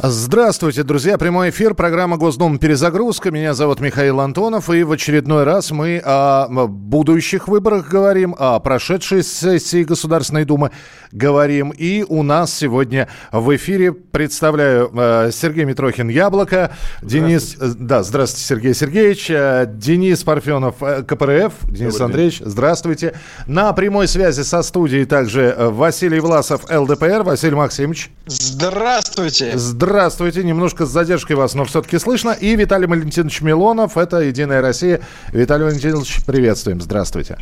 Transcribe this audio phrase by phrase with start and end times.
[0.00, 1.18] Здравствуйте, друзья.
[1.18, 3.32] Прямой эфир, программа Госдума «Перезагрузка».
[3.32, 4.70] Меня зовут Михаил Антонов.
[4.70, 10.70] И в очередной раз мы о будущих выборах говорим, о прошедшей сессии Государственной Думы
[11.10, 11.70] говорим.
[11.70, 16.70] И у нас сегодня в эфире представляю э, Сергей Митрохин «Яблоко»,
[17.02, 17.56] Денис...
[17.60, 19.28] э, Да, здравствуйте, Сергей Сергеевич.
[19.30, 21.54] э, Денис Парфенов, КПРФ.
[21.64, 23.14] Денис Андреевич, здравствуйте.
[23.48, 27.24] На прямой связи со студией также Василий Власов, ЛДПР.
[27.24, 28.12] Василий Максимович.
[28.26, 29.54] Здравствуйте.
[29.56, 29.87] Здравствуйте.
[29.88, 32.30] Немножко с задержкой вас, но все-таки слышно.
[32.30, 33.96] И Виталий Валентинович Милонов.
[33.96, 35.00] Это «Единая Россия».
[35.32, 36.80] Виталий Валентинович, приветствуем.
[36.80, 37.38] Здравствуйте.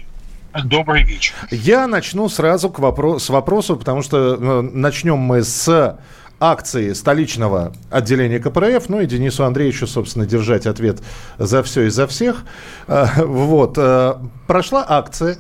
[0.65, 1.35] Добрый вечер.
[1.51, 5.99] Я начну сразу к вопро- с вопроса, потому что э, начнем мы с
[6.41, 10.99] акции столичного отделения КПРФ, ну и Денису Андреевичу, собственно, держать ответ
[11.39, 12.45] за все и за всех.
[12.89, 13.75] Э, Вот.
[13.77, 14.15] э,
[14.47, 15.37] Прошла акция.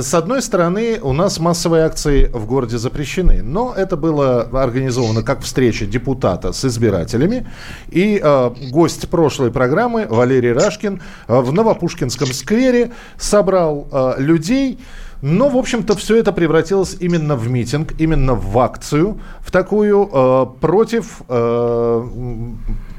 [0.00, 5.42] С одной стороны, у нас массовые акции в городе запрещены, но это было организовано как
[5.42, 7.46] встреча депутата с избирателями.
[7.90, 14.80] И э, гость прошлой программы Валерий Рашкин э, в Новопушкинском сквере собрал э, людей,
[15.22, 20.46] но, в общем-то, все это превратилось именно в митинг, именно в акцию, в такую э,
[20.60, 22.08] против э,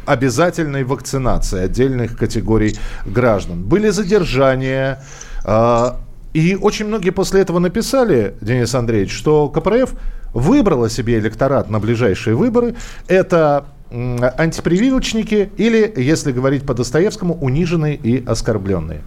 [0.05, 3.63] обязательной вакцинации отдельных категорий граждан.
[3.63, 5.03] Были задержания.
[5.43, 5.91] э,
[6.35, 9.93] и очень многие после этого написали, Денис Андреевич, что КПРФ
[10.33, 12.75] выбрала себе электорат на ближайшие выборы.
[13.07, 19.01] Это антипрививочники или, если говорить по Достоевскому, униженные и оскорбленные.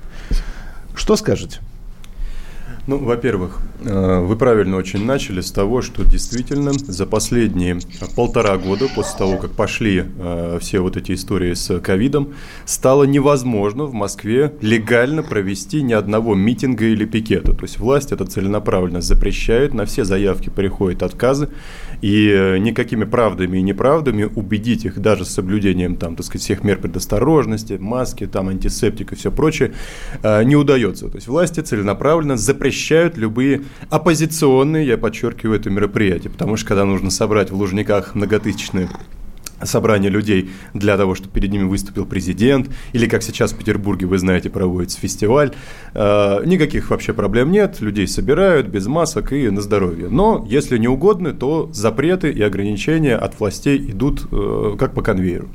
[0.95, 1.59] Что скажете?
[2.89, 7.81] Ну, во-первых, э, вы правильно очень начали с того, что действительно за последние
[8.17, 12.33] полтора года, после того, как пошли э, все вот эти истории с ковидом,
[12.65, 17.53] стало невозможно в Москве легально провести ни одного митинга или пикета.
[17.53, 21.51] То есть власть это целенаправленно запрещает, на все заявки приходят отказы,
[22.01, 26.65] и э, никакими правдами и неправдами убедить их даже с соблюдением там, так сказать, всех
[26.65, 29.75] мер предосторожности, маски, там, антисептик и все прочее,
[30.23, 31.09] не удается.
[31.11, 32.78] То есть власти целенаправленно запрещают
[33.17, 38.89] любые оппозиционные, я подчеркиваю, это мероприятие, потому что когда нужно собрать в Лужниках многотысячные
[39.63, 44.19] собрание людей для того, чтобы перед ними выступил президент, или как сейчас в Петербурге, вы
[44.19, 45.53] знаете, проводится фестиваль.
[45.95, 50.09] Э, никаких вообще проблем нет, людей собирают без масок и на здоровье.
[50.09, 55.49] Но если не угодно, то запреты и ограничения от властей идут э, как по конвейеру.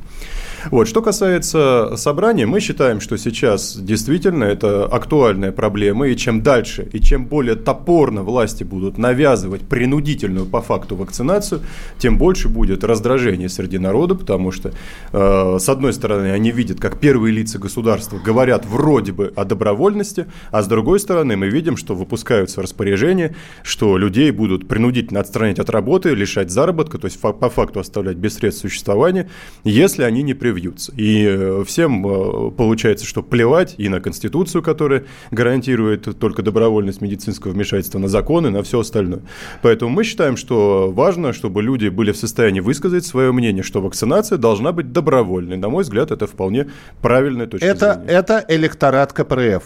[0.72, 0.88] Вот.
[0.88, 7.00] Что касается собрания, мы считаем, что сейчас действительно это актуальная проблема, и чем дальше, и
[7.00, 11.62] чем более топорно власти будут навязывать принудительную по факту вакцинацию,
[11.98, 14.72] тем больше будет раздражение среди народа, потому что,
[15.12, 20.26] э, с одной стороны, они видят, как первые лица государства говорят вроде бы о добровольности,
[20.52, 25.70] а с другой стороны, мы видим, что выпускаются распоряжения, что людей будут принудительно отстранять от
[25.70, 29.30] работы, лишать заработка, то есть по факту оставлять без средств существования,
[29.64, 30.92] если они не привьются.
[30.96, 37.52] И э, всем э, получается, что плевать и на Конституцию, которая гарантирует только добровольность медицинского
[37.52, 39.22] вмешательства, на законы, на все остальное.
[39.62, 44.38] Поэтому мы считаем, что важно, чтобы люди были в состоянии высказать свое мнение, что вакцинация
[44.38, 45.58] должна быть добровольной.
[45.58, 46.68] На мой взгляд, это вполне
[47.02, 48.20] правильная точка Это, зрения.
[48.20, 49.64] это электорат КПРФ.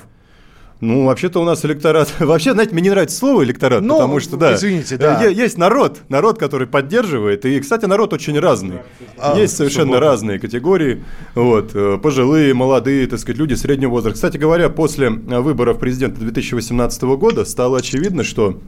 [0.80, 2.14] Ну, вообще-то у нас электорат...
[2.20, 5.24] Вообще, знаете, мне не нравится слово электорат, Ну, потому что, да, извините, да.
[5.24, 7.46] е- есть народ, народ, который поддерживает.
[7.46, 8.80] И, кстати, народ очень разный.
[9.18, 11.04] А, есть совершенно разные категории.
[11.34, 14.16] Вот, э, пожилые, молодые, так сказать, люди среднего возраста.
[14.16, 18.60] Кстати говоря, после э, выборов президента 2018 года стало очевидно, что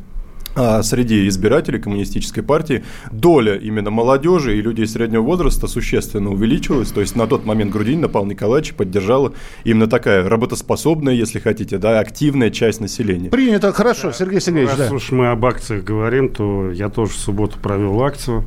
[0.56, 6.90] среди избирателей коммунистической партии доля именно молодежи и людей среднего возраста существенно увеличилась.
[6.92, 9.34] То есть на тот момент Грудинина Павла Николаевича поддержала
[9.64, 13.30] именно такая работоспособная, если хотите, да, активная часть населения.
[13.30, 14.96] Принято, хорошо, Сергей Сергеевич, Раз да.
[14.96, 18.44] уж мы об акциях говорим, то я тоже в субботу провел акцию.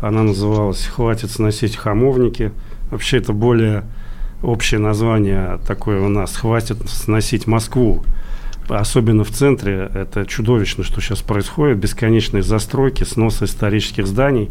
[0.00, 2.52] Она называлась «Хватит сносить хамовники».
[2.90, 3.84] Вообще это более
[4.42, 8.04] общее название такое у нас «Хватит сносить Москву».
[8.68, 11.78] Особенно в центре это чудовищно, что сейчас происходит.
[11.78, 14.50] Бесконечные застройки, снос исторических зданий.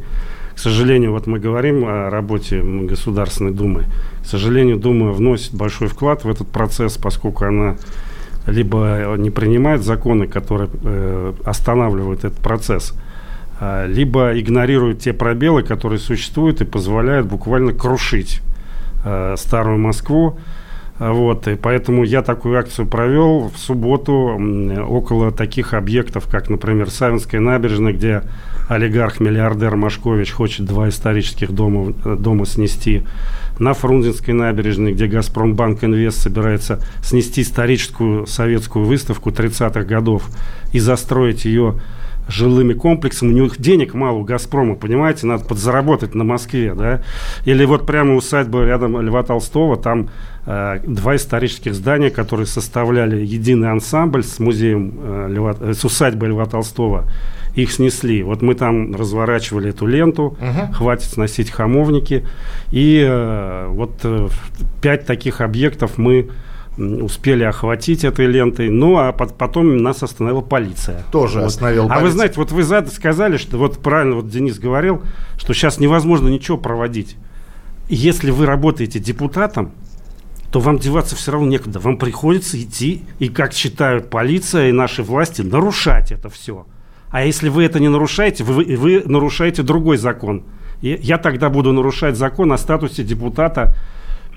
[0.56, 3.84] К сожалению, вот мы говорим о работе Государственной Думы.
[4.24, 7.76] К сожалению, Дума вносит большой вклад в этот процесс, поскольку она
[8.48, 12.94] либо не принимает законы, которые э, останавливают этот процесс,
[13.60, 18.42] а, либо игнорирует те пробелы, которые существуют и позволяют буквально крушить
[19.04, 20.38] э, старую Москву.
[20.98, 24.40] Вот, и поэтому я такую акцию провел в субботу
[24.88, 28.24] около таких объектов, как, например, Савинская набережная, где
[28.70, 33.04] олигарх-миллиардер Машкович хочет два исторических дома, дома снести.
[33.60, 40.30] На Фрунзенской набережной, где Газпромбанк Инвест собирается снести историческую советскую выставку 30-х годов
[40.72, 41.76] и застроить ее
[42.28, 47.04] жилыми комплексами, у них денег мало у «Газпрома», понимаете, надо подзаработать на Москве, да,
[47.46, 50.08] или вот прямо усадьба рядом Льва Толстого, там э,
[50.46, 56.46] два исторических здания, которые составляли единый ансамбль с музеем э, Льва, э, с усадьбой Льва
[56.46, 57.06] Толстого,
[57.56, 58.22] их снесли.
[58.22, 60.74] Вот мы там разворачивали эту ленту, угу.
[60.74, 62.26] хватит сносить хамовники,
[62.72, 64.28] и э, вот э,
[64.82, 66.30] пять таких объектов мы
[66.78, 68.70] успели охватить этой лентой.
[68.70, 71.04] Ну, а потом нас остановила полиция.
[71.12, 71.46] Тоже вот.
[71.46, 72.02] остановила полиция.
[72.02, 75.02] А вы знаете, вот вы сказали, что вот правильно вот Денис говорил,
[75.38, 77.16] что сейчас невозможно ничего проводить.
[77.88, 79.72] Если вы работаете депутатом,
[80.52, 81.80] то вам деваться все равно некуда.
[81.80, 86.66] Вам приходится идти и, как считают полиция и наши власти, нарушать это все.
[87.10, 90.44] А если вы это не нарушаете, вы, вы нарушаете другой закон.
[90.82, 93.76] И я тогда буду нарушать закон о статусе депутата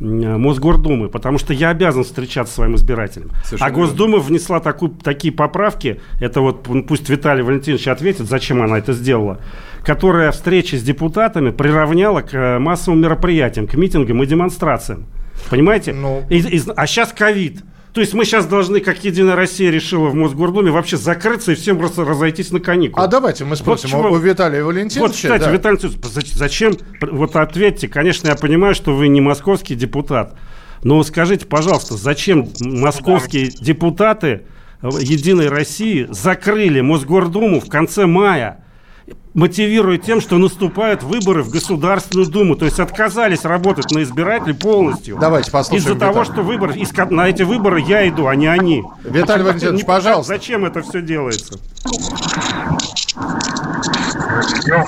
[0.01, 3.31] Мосгордумы, потому что я обязан встречаться с своим избирателем.
[3.45, 8.79] Совершенно а Госдума внесла такую, такие поправки, это вот пусть Виталий Валентинович ответит, зачем она
[8.79, 9.41] это сделала,
[9.83, 15.07] которая встречи с депутатами приравняла к э, массовым мероприятиям, к митингам и демонстрациям.
[15.51, 15.93] Понимаете?
[15.93, 16.25] Ну...
[16.31, 17.63] И, и, а сейчас ковид.
[17.93, 21.79] То есть мы сейчас должны, как Единая Россия решила в Мосгордуме, вообще закрыться и всем
[21.79, 23.05] просто разойтись на каникулы.
[23.05, 25.01] А давайте мы спросим вот у, у Виталия Валентиновича.
[25.01, 25.51] Вот, кстати, да.
[25.51, 30.37] Виталий Валентинович, зачем, вот ответьте, конечно, я понимаю, что вы не московский депутат,
[30.85, 34.43] но скажите, пожалуйста, зачем московские депутаты
[34.83, 38.65] Единой России закрыли Мосгордуму в конце мая?
[39.39, 42.57] Мотивирует тем, что наступают выборы в Государственную Думу.
[42.57, 45.17] То есть отказались работать на избирателей полностью.
[45.17, 45.95] Давайте послушаем.
[45.95, 46.75] Из-за того, что выборы,
[47.11, 48.83] на эти выборы я иду, а не они.
[49.05, 50.35] Виталий Валентинович, пожалуйста.
[50.35, 51.59] Зачем это все делается?
[54.67, 54.85] Ну,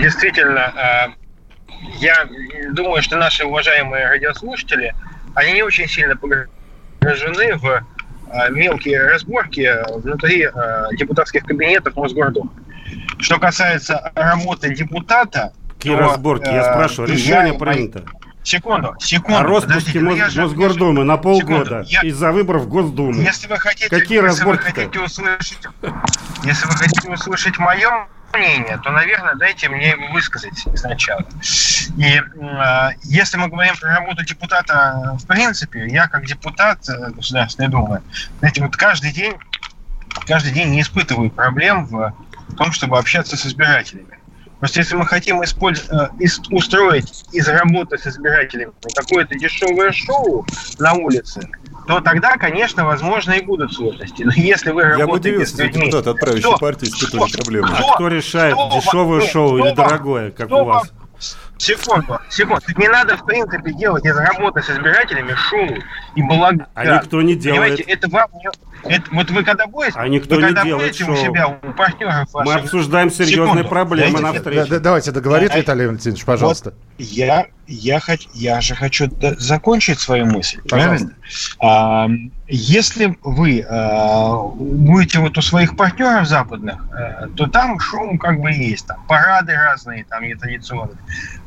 [0.00, 1.08] действительно, э,
[1.98, 2.28] я
[2.70, 4.94] думаю, что наши уважаемые радиослушатели,
[5.34, 10.50] они не очень сильно погружены в э, мелкие разборки внутри э,
[10.96, 12.50] депутатских кабинетов Мосгордумы.
[13.18, 15.52] Что касается работы депутата...
[15.76, 16.46] Какие то, разборки?
[16.46, 18.04] Я э, спрашиваю, решение я, принято.
[18.42, 19.38] Секунду, секунду.
[19.38, 23.20] О распуске Мос, я Мосгордумы на полгода из-за выборов в Госдуму.
[23.20, 25.58] Если вы хотите, Какие если вы хотите услышать,
[26.42, 31.24] если вы хотите услышать мое мнение, то, наверное, дайте мне его высказать сначала.
[31.96, 37.68] И э, если мы говорим про работу депутата, в принципе, я как депутат э, Государственной
[37.68, 38.00] Думы,
[38.38, 39.34] знаете, вот каждый день,
[40.26, 42.14] каждый день не испытываю проблем в
[42.50, 44.18] в том, чтобы общаться с избирателями.
[44.60, 50.44] Просто если мы хотим использовать, э, устроить из работы с избирателями какое-то дешевое шоу
[50.78, 51.48] на улице,
[51.86, 54.22] то тогда, конечно, возможно, и будут сложности.
[54.22, 55.86] Но если вы Я бы удивился, с людьми...
[55.86, 57.68] депутат от правящей партии испытывали проблемы.
[57.72, 60.92] А кто решает, кто, дешевое кто, шоу кто, или дорогое, как у вас?
[61.56, 62.62] Секунду, секунду.
[62.76, 65.68] Не надо, в принципе, делать из работы с избирателями шоу
[66.14, 66.66] и балаган.
[66.74, 67.62] А никто не делает.
[67.62, 68.48] Понимаете, это вам не...
[68.84, 71.14] Это, вот вы когда будете, а никто вы не когда делает будете шоу.
[71.14, 72.52] у себя, у партнеров ваших...
[72.52, 74.70] Мы обсуждаем серьезные секунду, проблемы на встрече.
[74.70, 76.70] Да, давайте договорить, а, Виталий Валентинович, пожалуйста.
[76.70, 81.12] Вот я, я, хочу, я же хочу закончить свою мысль, правильно?
[81.60, 82.08] А,
[82.48, 88.50] если вы а, будете вот у своих партнеров западных, а, то там шоу как бы
[88.50, 90.98] есть, там парады разные, там нетрадиционные.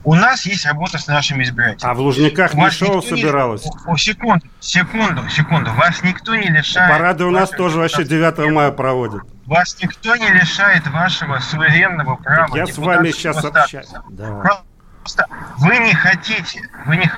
[0.05, 1.91] У нас есть работа с нашими избирателями.
[1.91, 3.65] А в Лужниках не шоу собиралось?
[3.65, 3.91] Не...
[3.91, 5.71] О, секунду, секунду, секунду.
[5.73, 6.91] Вас никто не лишает...
[6.91, 9.23] Парады у нас тоже вообще 9 мая проводят.
[9.45, 12.55] Вас никто не лишает вашего суверенного права.
[12.55, 13.89] Я с вами сейчас общаюсь.
[14.09, 14.61] Да.
[15.03, 17.11] Просто вы не хотите, вы не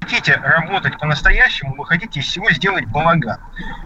[0.00, 3.38] хотите работать по-настоящему, вы хотите из всего сделать балаган.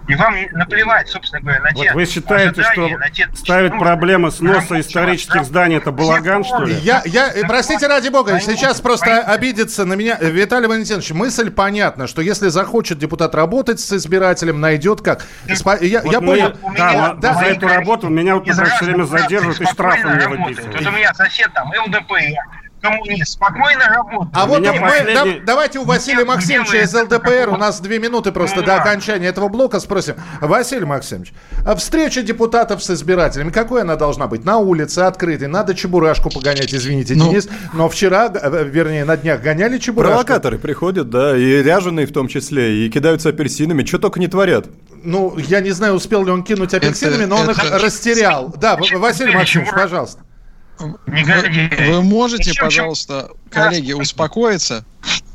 [0.06, 1.88] И вам наплевать, собственно говоря, на те...
[1.88, 3.28] Вот вы считаете, что те...
[3.34, 5.44] ставить проблемы сноса исторических да?
[5.44, 6.74] зданий это балаган, что ли?
[6.74, 10.18] Я, я, простите, ради бога, сейчас просто обидится на меня.
[10.20, 15.24] Виталий Валентинович, мысль понятна, что если захочет депутат работать с избирателем, найдет как.
[15.80, 16.56] Я, вот я понял.
[16.76, 20.74] Да, да, за эту работу меня вот все время задерживают и штрафы мне выписывают.
[20.76, 24.32] Вот у меня сосед там ЛДПР, коммунист, спокойно работает.
[24.34, 25.14] А вот мы, последний...
[25.14, 29.28] да, давайте у Василия Максимовича из ЛДПР, у нас две минуты просто ну, до окончания
[29.28, 30.16] этого блока спросим.
[30.40, 31.32] Василий Максимович,
[31.64, 34.44] а встреча депутатов с избирателями, какой она должна быть?
[34.44, 39.40] На улице, открытой, надо чебурашку погонять, извините, ну, Денис, но вчера, э, вернее, на днях
[39.40, 40.14] гоняли чебурашку.
[40.14, 44.66] Провокаторы приходят, да, и ряженые в том числе, и кидаются апельсинами, что только не творят.
[45.04, 48.54] Ну, я не знаю, успел ли он кинуть апельсинами, это, но он их растерял.
[48.56, 50.20] Да, Василий Максимович, пожалуйста.
[50.82, 54.84] Вы, вы можете, пожалуйста, коллеги, успокоиться?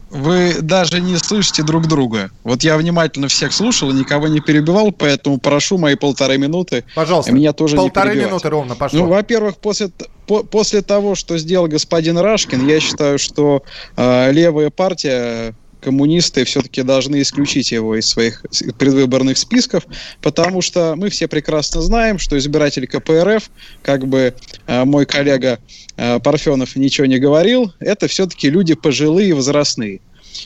[0.10, 2.32] вы даже не слышите друг друга.
[2.44, 6.86] Вот я внимательно всех слушал, никого не перебивал, поэтому прошу мои полторы минуты.
[6.96, 7.32] Пожалуйста.
[7.32, 9.00] Меня тоже полторы не минуты ровно пошло.
[9.00, 9.90] Ну, во-первых, после,
[10.26, 13.64] по, после того, что сделал господин Рашкин, я считаю, что
[13.96, 18.46] э, левая партия коммунисты все-таки должны исключить его из своих
[18.78, 19.86] предвыборных списков,
[20.22, 23.50] потому что мы все прекрасно знаем, что избиратель КПРФ,
[23.82, 24.34] как бы
[24.68, 25.60] э, мой коллега
[25.96, 30.02] э, Парфенов ничего не говорил, это все-таки люди пожилые, возрастные.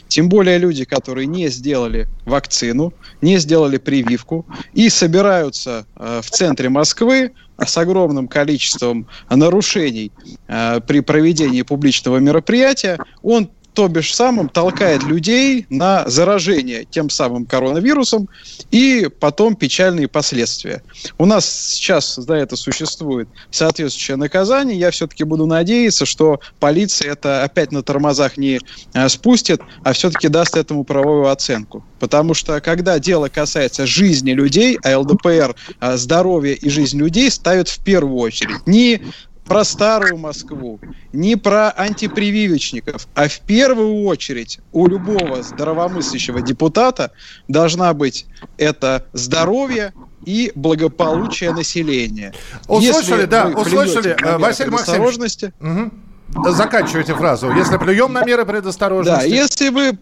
[0.08, 6.70] Тем более люди, которые не сделали вакцину, не сделали прививку и собираются э, в центре
[6.70, 10.12] Москвы с огромным количеством нарушений
[10.48, 17.46] э, при проведении публичного мероприятия, он то бишь самым толкает людей на заражение тем самым
[17.46, 18.28] коронавирусом
[18.70, 20.84] и потом печальные последствия.
[21.18, 24.78] У нас сейчас за это существует соответствующее наказание.
[24.78, 28.60] Я все-таки буду надеяться, что полиция это опять на тормозах не
[28.94, 31.84] а, спустит, а все-таки даст этому правовую оценку.
[32.00, 37.70] Потому что когда дело касается жизни людей, а ЛДПР а, здоровье и жизнь людей ставят
[37.70, 38.66] в первую очередь.
[38.66, 39.02] Не
[39.52, 40.80] про старую Москву,
[41.12, 47.12] не про антипрививочников, а в первую очередь у любого здравомыслящего депутата
[47.48, 48.26] должна быть
[48.58, 49.94] это здоровье
[50.26, 52.34] и благополучие населения.
[52.68, 55.54] Услышали, Если да, услышали, Василий Максимович.
[55.60, 56.52] Угу.
[56.52, 57.52] Заканчивайте фразу.
[57.52, 59.30] Если плюем на меры предосторожности.
[59.30, 60.00] Да, если вы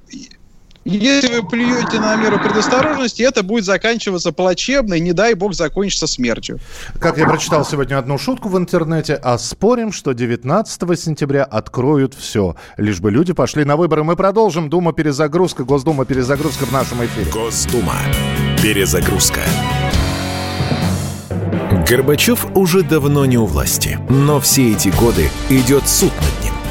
[0.98, 6.08] если вы плюете на меру предосторожности, это будет заканчиваться плачевно, и не дай бог закончится
[6.08, 6.60] смертью.
[7.00, 12.56] Как я прочитал сегодня одну шутку в интернете, а спорим, что 19 сентября откроют все,
[12.78, 14.04] лишь бы люди пошли на выборы.
[14.04, 14.70] Мы продолжим.
[14.70, 17.32] Дума перезагрузка, Госдума перезагрузка в нашем эфире.
[17.32, 17.96] Госдума
[18.62, 19.42] перезагрузка.
[21.88, 26.09] Горбачев уже давно не у власти, но все эти годы идет суд.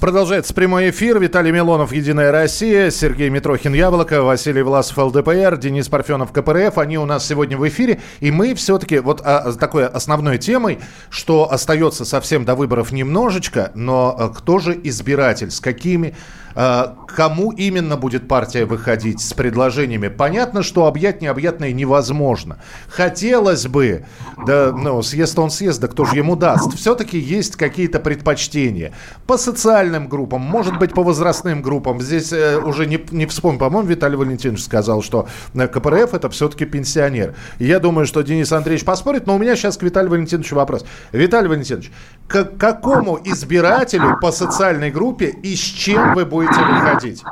[0.00, 1.18] Продолжается прямой эфир.
[1.18, 6.76] Виталий Милонов, Единая Россия, Сергей Митрохин, Яблоко, Василий Власов, ЛДПР, Денис Парфенов, КПРФ.
[6.76, 8.00] Они у нас сегодня в эфире.
[8.20, 14.14] И мы все-таки, вот а, такой основной темой, что остается совсем до выборов немножечко, но
[14.18, 16.14] а, кто же избиратель, с какими
[16.58, 20.08] а, кому именно будет партия выходить с предложениями?
[20.08, 22.58] Понятно, что объять необъятное невозможно.
[22.88, 24.06] Хотелось бы,
[24.46, 26.74] да, ну, съезд он съезд, да кто же ему даст?
[26.74, 28.92] Все-таки есть какие-то предпочтения.
[29.26, 32.00] По социальным группам, может быть, по возрастным группам.
[32.00, 36.64] Здесь э, уже не, не вспомню, по-моему, Виталий Валентинович сказал, что э, КПРФ это все-таки
[36.64, 37.34] пенсионер.
[37.58, 40.84] Я думаю, что Денис Андреевич поспорит, но у меня сейчас к Виталию Валентиновичу вопрос.
[41.12, 41.90] Виталий Валентинович,
[42.28, 47.24] к какому избирателю по социальной группе и с чем вы будете будете выходить?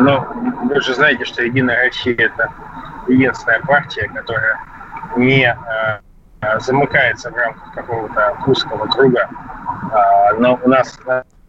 [0.00, 0.24] Ну,
[0.68, 2.52] вы же знаете, что Единая Россия– это
[3.08, 4.58] единственная партия, которая
[5.16, 6.00] не э,
[6.60, 10.98] замыкается в рамках какого-то узкого круга, э, но у нас,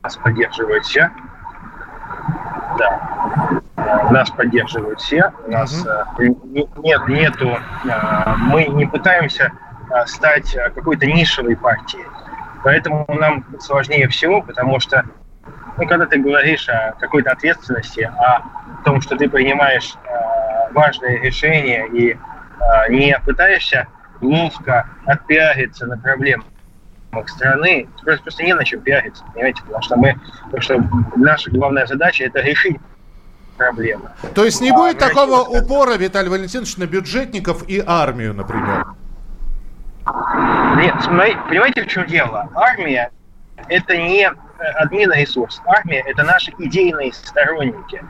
[0.03, 1.11] нас поддерживают все.
[2.77, 3.61] Да.
[3.77, 5.31] Э, нас поддерживают все.
[5.45, 6.23] У нас э,
[6.77, 9.51] нет, нету, э, мы не пытаемся
[9.91, 12.05] э, стать какой-то нишевой партией.
[12.63, 15.05] Поэтому нам сложнее всего, потому что,
[15.77, 18.43] ну, когда ты говоришь о какой-то ответственности, о
[18.83, 22.17] том, что ты принимаешь э, важные решения и э,
[22.89, 23.87] не пытаешься
[24.21, 26.45] ловко отпиариться на проблемах
[27.27, 31.85] страны, просто, просто не на чем пиариться, понимаете, потому что мы, потому что наша главная
[31.85, 32.77] задача это решить
[33.57, 34.09] проблемы.
[34.35, 38.87] То есть не будет а, такого упора, Виталий Валентинович, на бюджетников и армию, например?
[40.77, 42.49] Нет, понимаете, в чем дело?
[42.55, 43.11] Армия–
[43.67, 44.31] это не э,
[44.77, 45.61] админ-ресурс.
[45.65, 48.03] Армия– это наши идейные сторонники.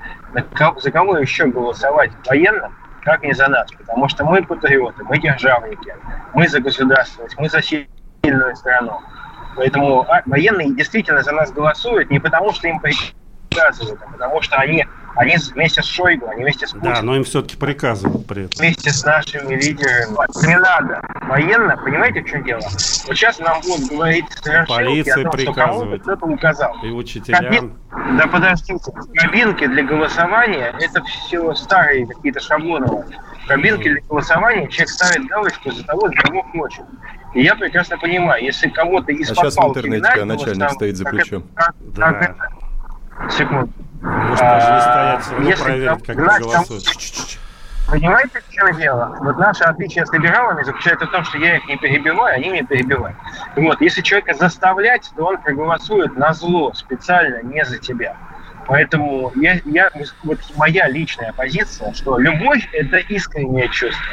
[0.77, 3.71] За кого еще голосовать военным, как не за нас?
[3.71, 5.93] Потому что мы патриоты, мы державники,
[6.33, 8.99] мы за государственность, мы за сильную страну.
[9.55, 12.79] Поэтому а, военные действительно за нас голосуют не потому, что им
[13.49, 16.93] приказывают, потому что они они вместе с Шойгу, они вместе с Путиным.
[16.93, 18.57] Да, но им все-таки приказывают при этом.
[18.57, 20.47] Вместе с нашими лидерами.
[20.47, 21.01] Не надо.
[21.23, 22.61] Военно, понимаете, в чем дело?
[22.61, 24.25] Вот сейчас нам будут говорить
[24.67, 26.75] Полиции о том, что кому-то кто-то указал.
[26.83, 27.43] И учителям.
[27.43, 27.73] Кабин...
[28.17, 33.03] Да подождите, кабинки для голосования– это все старые какие-то шаблоны.
[33.47, 36.85] кабинке для голосования человек ставит галочку за того, за кого хочет.
[37.33, 41.43] И я прекрасно понимаю, если кого-то из А сейчас в интернете начальник стоит за плечом.
[41.55, 42.35] Как, Да.
[43.29, 43.71] Секунду.
[44.01, 47.39] Может даже не стоять, все равно А, проверить, как голосуешь.
[47.89, 49.17] Понимаете, в чем дело?
[49.21, 52.63] Вот наше отличие с либералами заключается в том, что я их не перебиваю, они меня
[52.63, 53.17] перебивают.
[53.55, 58.15] Вот, если человека заставлять, то он проголосует на зло, специально, не за тебя.
[58.69, 59.89] Поэтому я, я,
[60.23, 64.05] вот моя личная позиция, что любовь– это искреннее чувство.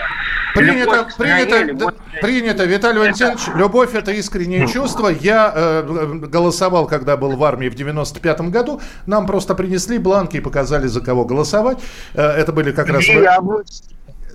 [0.54, 5.08] Принято, стране, принято, любовь принято, Виталий Валентинович, любовь это искреннее чувство.
[5.08, 8.80] Я э, голосовал, когда был в армии в 95-м году.
[9.04, 11.78] Нам просто принесли бланки и показали, за кого голосовать.
[12.14, 13.04] Э, это были как раз...
[13.04, 13.38] Я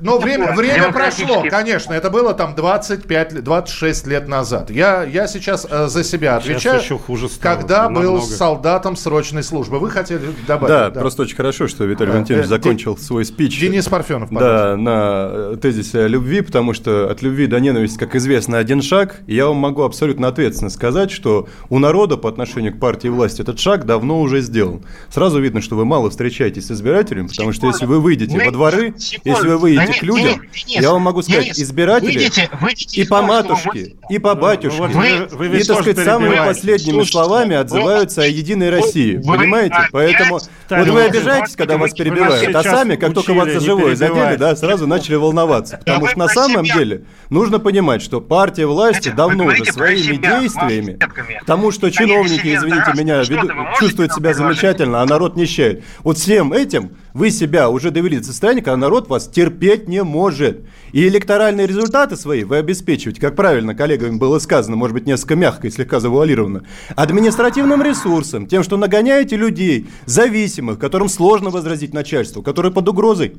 [0.01, 1.93] Но время, время прошло, конечно.
[1.93, 4.69] Это было там 25, лет- 26 лет назад.
[4.71, 6.81] Я, я сейчас э, за себя Сейчас отвечаю.
[6.81, 8.21] еще хуже стало, Когда был намного.
[8.25, 9.79] солдатом срочной службы.
[9.79, 10.67] Вы хотели добавить?
[10.93, 13.59] Да, просто очень хорошо, что Виталий Да, Валентинович э, закончил свой спич.
[13.59, 14.69] Денис Парфенов, пожалуйста.
[14.71, 18.81] Да, на э, тезисе о любви, потому что от любви до ненависти, как известно, один
[18.81, 19.17] шаг.
[19.27, 23.41] Я вам могу абсолютно ответственно сказать, что у народа по отношению к партии и власти
[23.41, 24.83] этот шаг давно уже сделан.
[25.09, 28.93] Сразу видно, что вы мало встречаетесь с избирателями, потому что если вы выйдете во дворы,
[29.23, 32.49] если вы выйдете Да к людям, Денис, Денис, я вам могу сказать, Денис, избиратели выйдите-
[32.59, 36.35] выйдите и по матушке, вы- и по батюшке, вот вы- вы и, так сказать, самыми
[36.35, 39.15] последними Слушайте, словами вы- отзываются о Единой России.
[39.17, 39.75] вы Понимаете?
[39.75, 43.59] опять Поэтому вот вы обижаетесь, когда вас вы перебивают, а сами, как только вас за
[43.59, 45.77] живое задели, да, сразу начали волноваться.
[45.77, 50.15] Потому вы что на самом деле нужно понимать, что партия власти вы давно уже своими
[50.17, 50.97] действиями,
[51.45, 55.83] тому, что чиновники, извините меня, вы чувствуют себя замечательно, а народ нищает.
[56.03, 60.61] Вот всем этим вы себя уже довели до состояния, когда народ вас терпеть не может.
[60.91, 65.67] И электоральные результаты свои вы обеспечиваете, как правильно коллегами было сказано, может быть, несколько мягко
[65.67, 66.63] и слегка завуалированно,
[66.95, 73.35] административным ресурсом, тем, что нагоняете людей, зависимых, которым сложно возразить начальству, которые под угрозой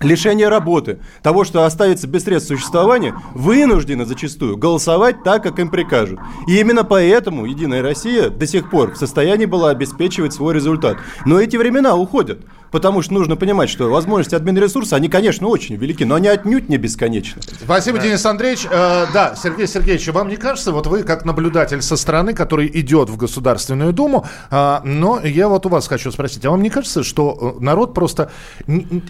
[0.00, 6.18] лишения работы, того, что оставится без средств существования, вынуждены зачастую голосовать так, как им прикажут.
[6.48, 10.96] И именно поэтому Единая Россия до сих пор в состоянии была обеспечивать свой результат.
[11.24, 12.40] Но эти времена уходят.
[12.72, 16.78] Потому что нужно понимать, что возможности админресурса, они, конечно, очень велики, но они отнюдь не
[16.78, 17.42] бесконечны.
[17.62, 18.66] Спасибо, Денис Андреевич.
[18.70, 23.10] Э, да, Сергей Сергеевич, вам не кажется, вот вы как наблюдатель со стороны, который идет
[23.10, 27.02] в Государственную Думу, а, но я вот у вас хочу спросить, а вам не кажется,
[27.02, 28.30] что э, народ просто,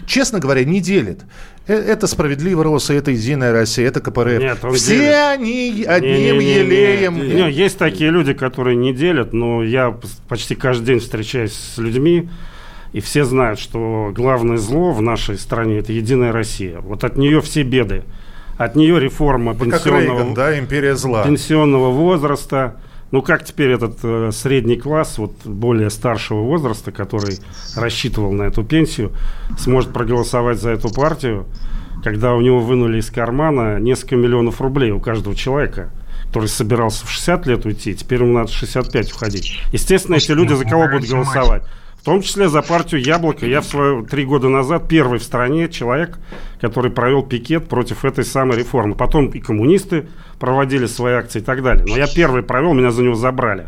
[0.05, 1.21] честно говоря, не делит?
[1.65, 4.39] Э, Это справедливо Роса, это Единая Россия, это КПРФ.
[4.39, 5.15] Нет, он Все делит.
[5.15, 6.59] они одним Не-не-не-не.
[6.59, 7.17] елеем.
[7.17, 12.29] Не, есть такие люди, которые не делят, но я почти каждый день встречаюсь с людьми,
[12.93, 16.79] и все знают, что главное зло в нашей стране– это Единая Россия.
[16.79, 18.03] Вот от нее все беды.
[18.57, 21.23] От нее реформа как пенсионного, Рейган, да, империя зла.
[21.23, 22.77] пенсионного возраста.
[23.09, 27.39] Ну, как теперь этот э, средний класс, вот более старшего возраста, который
[27.75, 29.11] рассчитывал на эту пенсию,
[29.57, 31.47] сможет проголосовать за эту партию,
[32.03, 35.91] когда у него вынули из кармана несколько миллионов рублей у каждого человека,
[36.27, 39.59] который собирался в 60 лет уйти, теперь ему надо в 65 уходить.
[39.71, 41.63] Естественно, эти люди за кого будут голосовать?
[42.03, 43.45] В том числе за партию «Яблоко».
[43.45, 46.19] Я в свое три года назад первый в стране человек,
[46.59, 48.93] который провел пикет против этой самой реформы.
[48.93, 51.85] Потом и коммунисты проводили свои акции и так далее.
[51.87, 53.67] Но я первый провел, меня за него забрали.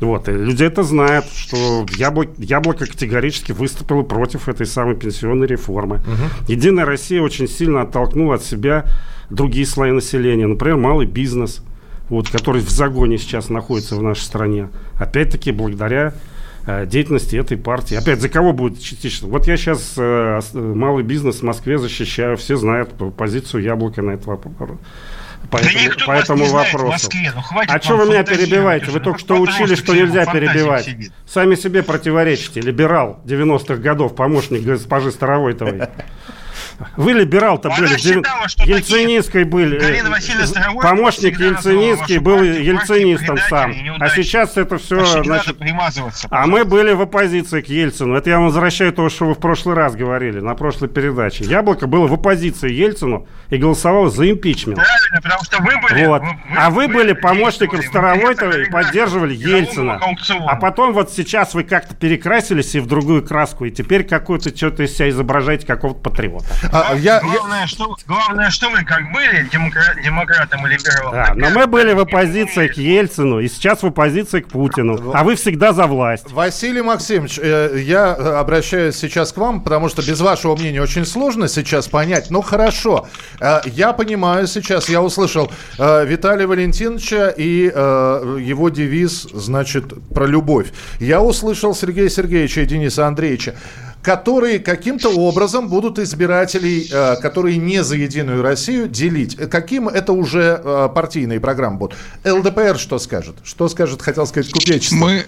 [0.00, 6.00] Вот, и люди это знают, что яблоко, яблоко категорически выступило против этой самой пенсионной реформы.
[6.48, 8.86] Единая Россия очень сильно оттолкнула от себя
[9.28, 11.62] другие слои населения, например, малый бизнес,
[12.08, 14.70] вот, который в загоне сейчас находится в нашей стране.
[14.98, 16.14] Опять-таки, благодаря
[16.86, 17.96] деятельности этой партии.
[17.96, 19.28] Опять, за кого будет частично?
[19.28, 24.12] Вот я сейчас э, э, малый бизнес в Москве защищаю, все знают позицию яблока на
[24.12, 24.78] этот вопрос.
[25.50, 26.86] По Да этому, по этому вопросу.
[26.86, 28.86] Москве, ну а что вы меня перебиваете?
[28.86, 30.84] Вы Ну, только что учили, что где нельзя перебивать.
[30.84, 31.12] сидит.
[31.26, 32.60] Сами себе противоречите.
[32.60, 35.82] Либерал 90-х годов, помощник госпожи Старовойтовой.
[36.96, 37.96] Вы либерал-то были.
[37.96, 39.78] что Ельцинистской были.
[39.78, 43.74] Э, Помощник Ельцинистский был ельцинистом сам.
[43.98, 45.58] А сейчас это все, значит...
[45.58, 46.28] примазываться.
[46.30, 48.14] А мы были в оппозиции к Ельцину.
[48.14, 51.44] Это я вам возвращаю то, что вы в прошлый раз говорили, на прошлой передаче.
[51.44, 54.76] Яблоко было в оппозиции Ельцину и голосовало за импичмент.
[54.78, 56.06] Правильно, потому что вы были...
[56.06, 56.22] Вот.
[56.56, 60.00] А вы были помощником Старовойтова и поддерживали Ельцина.
[60.46, 64.82] А потом вот сейчас вы как-то перекрасились и в другую краску, и теперь какую-то что-то
[64.82, 66.44] из себя изображаете какого-то патриота.
[66.72, 71.12] А, я- я- Главное, что, главное, что вы как были демокра- демократом и либералом.
[71.14, 75.12] Да, но мы были в оппозиции к Ельцину, и сейчас в оппозиции к Путину.
[75.14, 76.30] А вы всегда за власть.
[76.32, 81.48] Василий Максимович, э, я обращаюсь сейчас к вам, потому что без вашего мнения очень сложно
[81.48, 82.30] сейчас понять.
[82.30, 83.08] Ну хорошо,
[83.66, 90.68] я понимаю сейчас, я услышал э, Виталия Валентиновича и э, его девиз, значит, про любовь.
[90.98, 93.54] Я услышал Сергея Сергеевича и Дениса Андреевича.
[94.02, 96.88] которые каким-то образом будут избирателей,
[97.20, 99.36] которые не за Единую Россию, делить.
[99.50, 101.98] Каким это уже партийные программы будут?
[102.24, 103.36] ЛДПР что скажет?
[103.42, 104.96] Что скажет, хотел сказать, купечество?
[104.96, 105.26] Мы,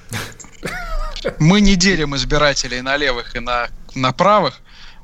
[1.38, 4.60] мы не делим избирателей на левых и на, на правых.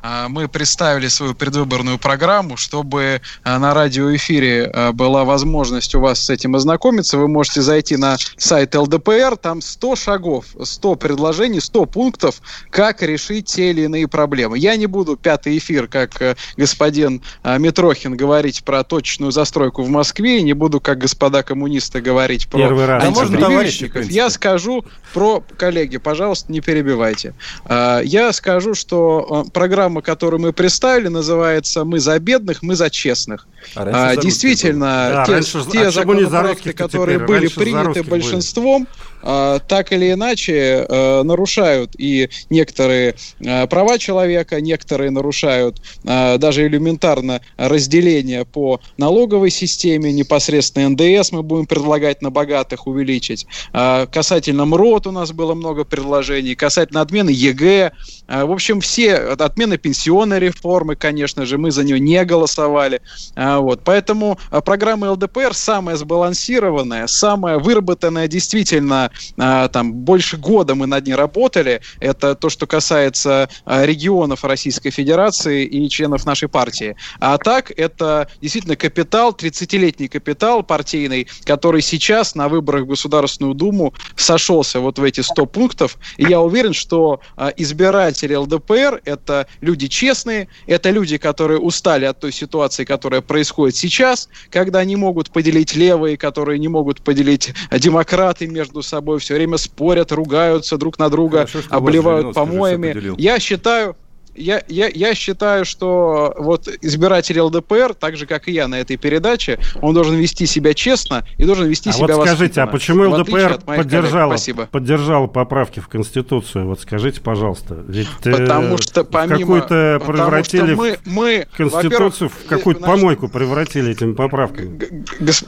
[0.09, 6.21] А, мы представили свою предвыборную программу, чтобы а, на радиоэфире а, была возможность у вас
[6.21, 7.19] с этим ознакомиться.
[7.19, 12.41] Вы можете зайти на сайт ЛДПР, там 100 шагов, 100 предложений, 100 пунктов,
[12.71, 14.59] как решить те или иные проблемы.
[14.59, 20.41] Я не буду пятый эфир, как э, господин Митрохин, говорить про точную застройку в Москве,
[20.43, 23.03] не буду, как господа коммунисты, говорить про Первый раз.
[23.03, 24.05] антипрививочников.
[24.09, 25.43] Я скажу про...
[25.57, 27.35] Коллеги, пожалуйста, не перебивайте.
[27.69, 33.47] Я скажу, что программа программа, которую мы представили, называется «Мы за бедных, мы за честных».
[33.75, 39.59] А, а, действительно, да, те, раньше, те а законопроекты, которые были приняты большинством, были а,
[39.59, 47.41] так или иначе э, нарушают и некоторые э, права человека, некоторые нарушают э, даже элементарно
[47.57, 53.49] разделение по налоговой системе, непосредственно НДС мы будем предлагать на богатых увеличить.
[53.73, 57.91] А, касательно МРОТ у нас было много предложений, касательно отмены ЕГЭ.
[58.29, 63.01] В общем, все отмены пенсионной реформы, конечно же, мы за нее не голосовали.
[63.37, 63.83] Вот.
[63.85, 71.15] Поэтому программа ЛДПР самая сбалансированная, самая выработанная действительно а, там больше года мы над ней
[71.15, 71.81] работали.
[72.01, 76.97] Это то, что касается а, регионов Российской Федерации и членов нашей партии.
[77.21, 83.95] А так, это действительно капитал, 30-летний капитал партийный, который сейчас на выборах в Государственную Думу
[84.17, 85.99] сошелся вот в эти 100 пунктов.
[86.17, 92.21] И я уверен, что а, избиратели ЛДПР– это люди честные, это люди, которые устали от
[92.21, 98.47] той ситуации, которая происходит сейчас, когда не могут поделить левые, которые не могут поделить демократы
[98.47, 103.21] между собой собой все время спорят, ругаются друг на друга, Хорошо, обливают помоями.
[103.21, 103.95] Я считаю,
[104.37, 108.97] я, я, я считаю, что вот избиратель ЛДПР, так же, как и я на этой
[108.97, 113.09] передаче, он должен вести себя честно и должен вести а себя вот скажите, а почему
[113.11, 114.37] ЛДПР поддержала,
[114.71, 116.67] поддержала поправки в Конституцию?
[116.67, 117.85] Вот скажите, пожалуйста.
[117.89, 119.39] Ведь э, потому что помимо...
[119.39, 124.79] Какую-то превратили мы, мы, Конституцию в какую-то значит, помойку превратили этими поправками.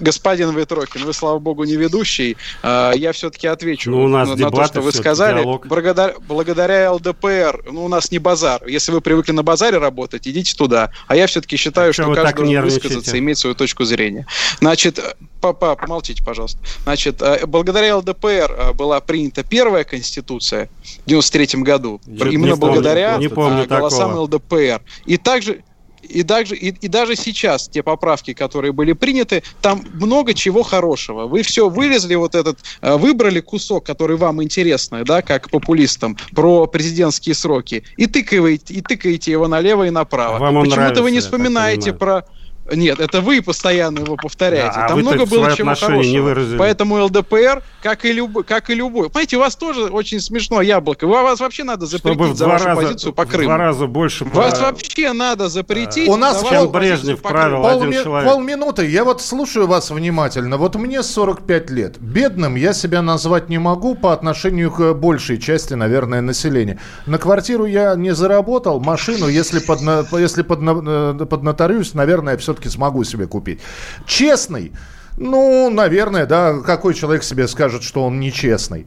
[0.01, 2.37] Господин Ветрокин, вы, слава богу, не ведущий.
[2.63, 5.45] А, я все-таки отвечу ну, у нас на, на то, что вы сказали.
[5.65, 10.55] Благодаря, благодаря ЛДПР, ну, у нас не базар если вы привыкли на базаре работать, идите
[10.55, 10.91] туда.
[11.09, 14.27] А я все-таки считаю, а что каждый должен высказаться, иметь свою точку зрения.
[14.61, 15.01] Значит,
[15.41, 16.61] папа, помолчите, пожалуйста.
[16.85, 20.69] Значит, э, благодаря ЛДПР э, была принята первая конституция
[21.05, 22.01] в 93 году.
[22.07, 24.23] Я Именно не благодаря помню, не помню голосам такого.
[24.25, 24.83] ЛДПР.
[25.07, 25.63] И также
[26.03, 31.27] и, также, и, и даже сейчас те поправки, которые были приняты, там много чего хорошего.
[31.27, 36.67] Вы все вылезли, вот этот, э, выбрали кусок, который вам интересно, да, как популистам, про
[36.67, 40.39] президентские сроки, и тыкаете, и тыкаете его налево и направо.
[40.39, 42.25] Вам Почему-то вы не вспоминаете про
[42.73, 44.75] нет, это вы постоянно его повторяете.
[44.75, 46.59] Да, Там много было чего хорошего.
[46.59, 49.09] Поэтому ЛДПР, как и, любой, как и любой.
[49.09, 51.07] Понимаете, у вас тоже очень смешно яблоко.
[51.07, 53.45] У вас вообще надо запретить за вашу раза, позицию по Крыму.
[53.45, 54.25] В два раза больше.
[54.25, 56.09] Вас вообще надо запретить.
[56.09, 58.31] У нас чем Брежнев правил один человек.
[58.31, 58.87] Полминуты.
[58.87, 60.57] Я вот слушаю вас внимательно.
[60.57, 61.99] Вот мне 45 лет.
[61.99, 66.79] Бедным я себя назвать не могу по отношению к большей части, наверное, населения.
[67.07, 68.81] На квартиру я не заработал.
[68.81, 69.81] Машину, если под,
[70.13, 73.61] если под, э, под нотариус, наверное, все все-таки смогу себе купить.
[74.07, 74.73] Честный.
[75.17, 78.87] Ну, наверное, да, какой человек себе скажет, что он нечестный.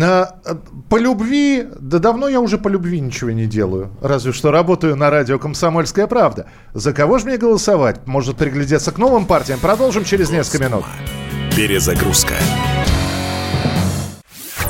[0.00, 0.38] А,
[0.88, 3.90] по любви, да давно я уже по любви ничего не делаю.
[4.00, 6.46] Разве что работаю на радио «Комсомольская правда».
[6.72, 8.06] За кого же мне голосовать?
[8.06, 9.58] Может приглядеться к новым партиям?
[9.58, 10.84] Продолжим через несколько минут.
[11.56, 12.34] Перезагрузка.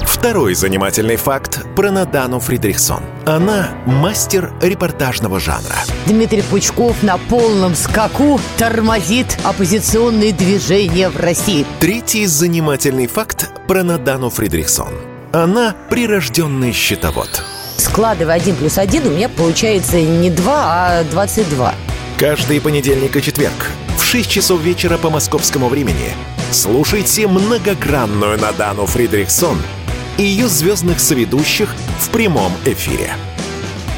[0.00, 3.02] Второй занимательный факт про Надану Фридрихсон.
[3.24, 5.76] Она мастер репортажного жанра.
[6.06, 11.64] Дмитрий Пучков на полном скаку тормозит оппозиционные движения в России.
[11.78, 14.92] Третий занимательный факт про Надану Фридрихсон.
[15.32, 17.44] Она прирожденный счетовод.
[17.76, 21.74] Складывая один плюс один, у меня получается не 2, а 22.
[22.18, 26.12] Каждый понедельник и четверг в 6 часов вечера по московскому времени
[26.50, 29.58] слушайте многогранную Надану Фридрихсон–
[30.18, 33.12] и ее звездных соведущих в прямом эфире.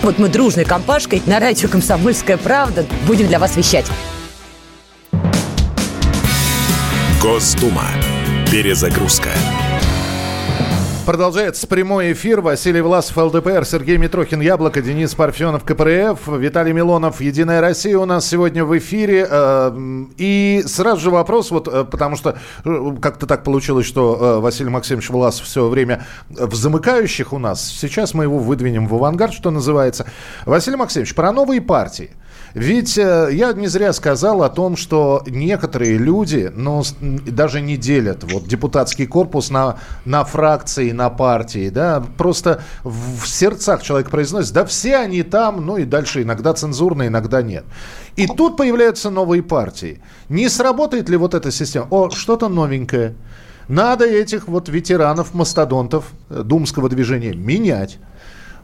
[0.02, 3.86] Вот мы дружной компашкой на радио «Комсомольская правда» будем для вас вещать.
[7.22, 7.86] Госдума.
[8.50, 9.30] Перезагрузка.
[11.06, 12.40] Продолжается прямой эфир.
[12.40, 18.26] Василий Власов, ЛДПР, Сергей Митрохин, Яблоко, Денис Парфенов, КПРФ, Виталий Милонов, Единая Россия у нас
[18.26, 19.26] сегодня в эфире.
[19.30, 19.70] Э,
[20.16, 25.10] и сразу же вопрос, вот, э, потому что э, как-то так получилось, что Василий Максимович
[25.10, 27.62] Власов все время в замыкающих у нас.
[27.62, 30.06] Сейчас мы его выдвинем в авангард, что называется.
[30.46, 32.12] Василий Максимович, про новые партии.
[32.54, 38.22] Ведь э, я не зря сказал о том, что некоторые люди, ну, даже не делят
[38.22, 44.64] вот депутатский корпус на, на фракции, на партии, да, просто в сердцах человек произносит, да
[44.64, 47.64] все они там, ну и дальше иногда цензурно, иногда нет.
[48.14, 50.00] И тут появляются новые партии.
[50.28, 51.88] Не сработает ли вот эта система?
[51.90, 53.16] О, что-то новенькое.
[53.66, 57.98] Надо этих вот ветеранов, мастодонтов э, думского движения менять.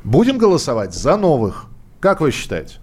[0.04, 1.64] Будем голосовать за новых.
[1.98, 2.76] Как вы считаете?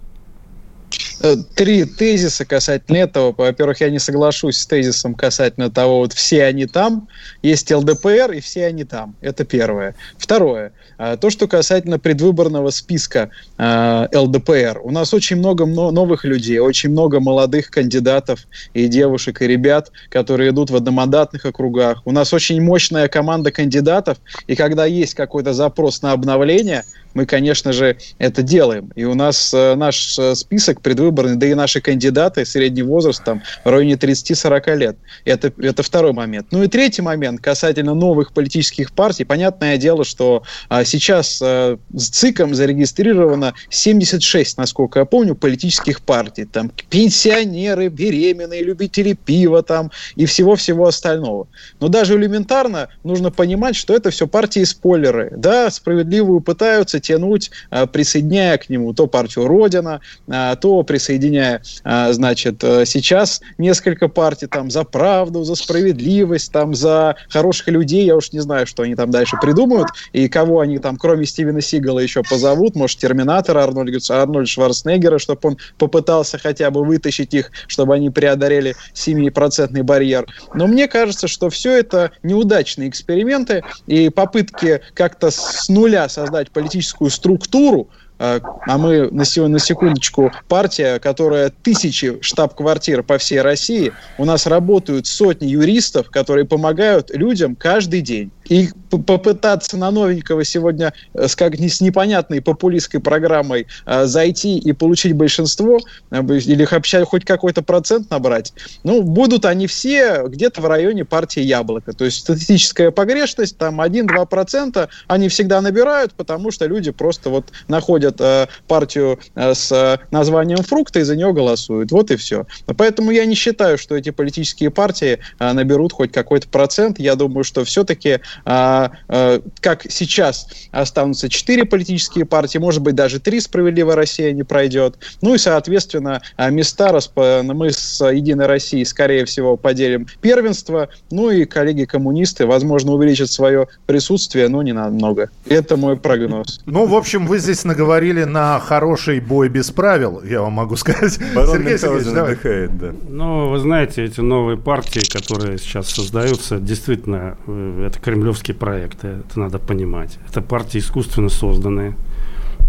[1.20, 3.34] Э, три тезиса касательно этого.
[3.36, 7.08] Во-первых, я не соглашусь с тезисом касательно того, вот все они там,
[7.42, 9.16] есть ЛДПР и все они там.
[9.20, 9.96] Это первое.
[10.16, 10.72] Второе.
[10.98, 14.80] Э, то, что касательно предвыборного списка э, ЛДПР.
[14.82, 20.50] У нас очень много новых людей, очень много молодых кандидатов и девушек, и ребят, которые
[20.50, 22.02] идут в одномандатных округах.
[22.04, 26.84] У нас очень мощная команда кандидатов, и когда есть какой-то запрос на обновление–
[27.18, 28.92] мы, конечно же, это делаем.
[28.94, 33.42] И у нас э, наш э, список предвыборный, да и наши кандидаты, средний возраст там
[33.64, 34.96] в районе 30-40 лет.
[35.24, 36.46] Это, это второй момент.
[36.52, 39.24] Ну и третий момент касательно новых политических партий.
[39.24, 46.44] Понятное дело, что а, сейчас а, с ЦИКом зарегистрировано 76, насколько я помню, политических партий.
[46.44, 51.48] Там пенсионеры, беременные, любители пива там и всего-всего остального.
[51.80, 55.32] Но даже элементарно нужно понимать, что это все партии-спойлеры.
[55.36, 62.12] Да, справедливую пытаются тянуть, а, присоединяя к нему то партию Родина, а, то присоединяя, а,
[62.12, 68.16] значит, э, сейчас несколько партий там за правду, за справедливость, там за хороших людей, я
[68.16, 71.98] уж не знаю, что они там дальше придумают, и кого они там, кроме Стивена Сигала,
[71.98, 77.94] еще позовут, может, Терминатора Арнольда, Арнольда Шварценеггера, чтобы он попытался хотя бы вытащить их, чтобы
[77.94, 80.26] они преодолели 7% барьер.
[80.54, 86.97] Но мне кажется, что все это неудачные эксперименты и попытки как-то с нуля создать политическую
[86.98, 93.92] политическую структуру, а, а мы на, на секундочку партия, которая тысячи штаб-квартир по всей России,
[94.18, 98.30] у нас работают сотни юристов, которые помогают людям каждый день.
[98.48, 105.14] И попытаться на новенького сегодня с, как, с непонятной популистской программой э, зайти и получить
[105.14, 105.78] большинство,
[106.10, 108.52] э, или вообще хоть какой-то процент набрать,
[108.84, 111.92] ну, будут они все где-то в районе партии Яблоко.
[111.92, 118.20] То есть статистическая погрешность, там 1-2% они всегда набирают, потому что люди просто вот находят
[118.20, 121.92] э, партию э, с названием фрукта и за нее голосуют.
[121.92, 122.46] Вот и все.
[122.76, 126.98] Поэтому я не считаю, что эти политические партии э, наберут хоть какой-то процент.
[126.98, 133.96] Я думаю, что все-таки как сейчас останутся четыре политические партии, может быть, даже три «Справедливая
[133.96, 134.98] Россия» не пройдет.
[135.20, 137.16] Ну и, соответственно, а, места расп...
[137.16, 140.88] мы с «Единой Россией», скорее всего, поделим первенство.
[141.10, 145.30] Ну и коллеги-коммунисты, возможно, увеличат свое присутствие, но не намного.
[145.46, 146.60] Это мой прогноз.
[146.66, 151.18] Ну, в общем, вы здесь наговорили на хороший бой без правил, я вам могу сказать.
[151.34, 152.92] Барон Сергей Сергеевич, отдыхает, да.
[153.08, 159.08] Ну, вы знаете, эти новые партии, которые сейчас создаются, действительно, э, это Кремль кремлевские проекты,
[159.08, 160.18] это надо понимать.
[160.28, 161.94] Это партии искусственно созданные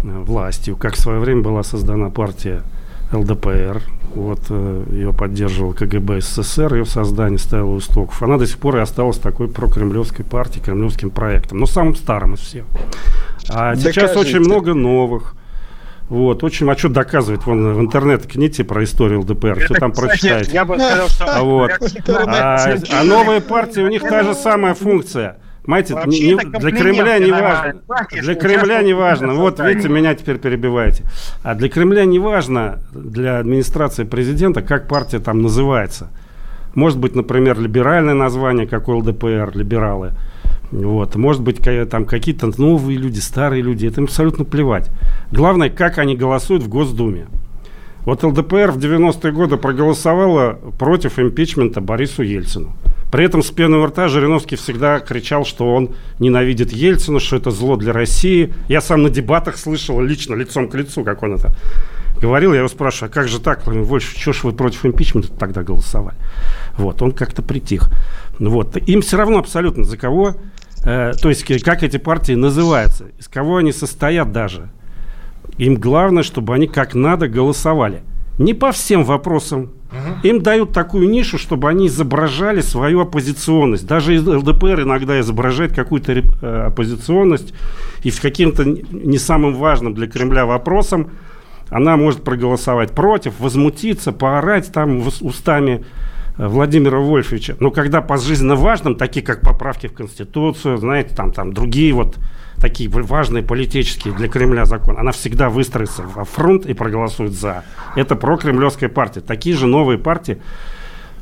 [0.02, 0.76] э, властью.
[0.76, 2.62] Как в свое время была создана партия
[3.12, 3.82] ЛДПР,
[4.14, 8.22] вот э, ее поддерживал КГБ СССР, ее создание ставило у истоков.
[8.22, 12.40] Она до сих пор и осталась такой прокремлевской партией, кремлевским проектом, но самым старым из
[12.40, 12.64] всех.
[13.50, 13.92] А Докажите.
[13.92, 15.34] сейчас очень много новых.
[16.08, 17.44] Вот, очень, а что доказывать?
[17.44, 20.50] Вон в интернет кните про историю ЛДПР, Это, все там кстати, прочитаете.
[20.52, 21.24] Я бы сказал, что...
[21.26, 21.70] А, вот.
[22.08, 27.30] а, а новые партии, у них та же самая функция– Понимаете, не, для Кремля не
[27.30, 27.80] важно.
[28.10, 29.34] Для Кремля не важно.
[29.34, 31.04] Вот видите, меня теперь перебиваете.
[31.42, 36.08] А для Кремля не важно, для администрации президента, как партия там называется.
[36.74, 40.12] Может быть, например, либеральное название, как у ЛДПР, либералы.
[40.70, 41.16] Вот.
[41.16, 43.86] Может быть, там какие-то новые люди, старые люди.
[43.86, 44.88] Это им абсолютно плевать.
[45.32, 47.26] Главное, как они голосуют в Госдуме.
[48.04, 52.72] Вот ЛДПР в 90-е годы проголосовала против импичмента Борису Ельцину.
[53.10, 57.50] При этом с пеной у рта Жириновский всегда кричал, что он ненавидит Ельцина, что это
[57.50, 58.52] зло для России.
[58.68, 61.54] Я сам на дебатах слышал лично, лицом к лицу, как он это
[62.20, 62.52] говорил.
[62.52, 66.16] Я его спрашиваю, а как же так, Вольф, что ж вы против импичмента тогда голосовали?
[66.76, 67.90] Вот, он как-то притих.
[68.38, 70.36] Вот, им все равно абсолютно за кого,
[70.84, 74.70] э, то есть как эти партии называются, из кого они состоят даже.
[75.58, 78.02] Им главное, чтобы они как надо голосовали.
[78.40, 79.70] Не по всем вопросам.
[79.92, 80.26] Угу.
[80.28, 83.86] Им дают такую нишу, чтобы они изображали свою оппозиционность.
[83.86, 87.52] Даже ЛДПР иногда изображает какую-то э, оппозиционность.
[88.02, 91.10] И в каким-то не самым важным для Кремля вопросом
[91.68, 95.84] она может проголосовать против, возмутиться, поорать там устами
[96.38, 97.56] э, Владимира Вольфовича.
[97.60, 102.16] Но когда по жизненно важным, такие как поправки в Конституцию, знаете, там, там другие вот
[102.60, 107.64] такие важные политические для Кремля законы, она всегда выстроится во фронт и проголосует за.
[107.96, 109.20] Это прокремлевская партия.
[109.20, 110.40] Такие же новые партии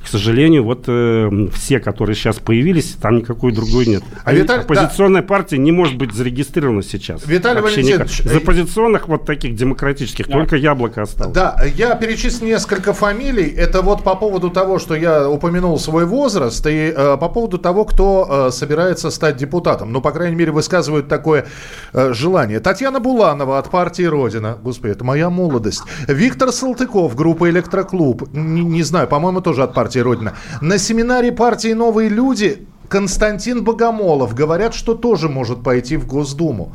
[0.03, 4.03] к сожалению, вот э, все, которые сейчас появились, там никакой другой нет.
[4.25, 5.29] А Виталий, оппозиционная да.
[5.29, 7.27] партия не может быть зарегистрирована сейчас.
[7.27, 8.21] Виталий Валентинович...
[8.21, 10.33] Из оппозиционных вот таких демократических да.
[10.33, 11.35] только яблоко осталось.
[11.35, 13.49] Да, я перечислил несколько фамилий.
[13.49, 17.85] Это вот по поводу того, что я упомянул свой возраст, и э, по поводу того,
[17.85, 19.93] кто э, собирается стать депутатом.
[19.93, 21.47] Ну, по крайней мере, высказывают такое
[21.93, 22.61] э, желание.
[22.61, 24.59] Татьяна Буланова от партии «Родина».
[24.63, 25.83] Господи, это моя молодость.
[26.07, 28.29] Виктор Салтыков, группа «Электроклуб».
[28.33, 30.35] Не, не знаю, по-моему, тоже от партии партии Родина.
[30.61, 36.75] На семинаре партии «Новые люди» Константин Богомолов говорят, что тоже может пойти в Госдуму.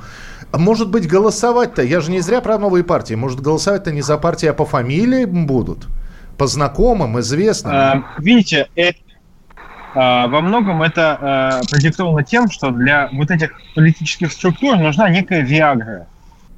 [0.51, 4.47] Может быть, голосовать-то, я же не зря про новые партии, может, голосовать-то не за партии,
[4.47, 5.87] а по фамилиям будут?
[6.37, 7.73] По знакомым, известным?
[7.75, 8.97] А, видите, это,
[9.93, 15.41] а, во многом это а, продиктовано тем, что для вот этих политических структур нужна некая
[15.41, 16.07] виагра,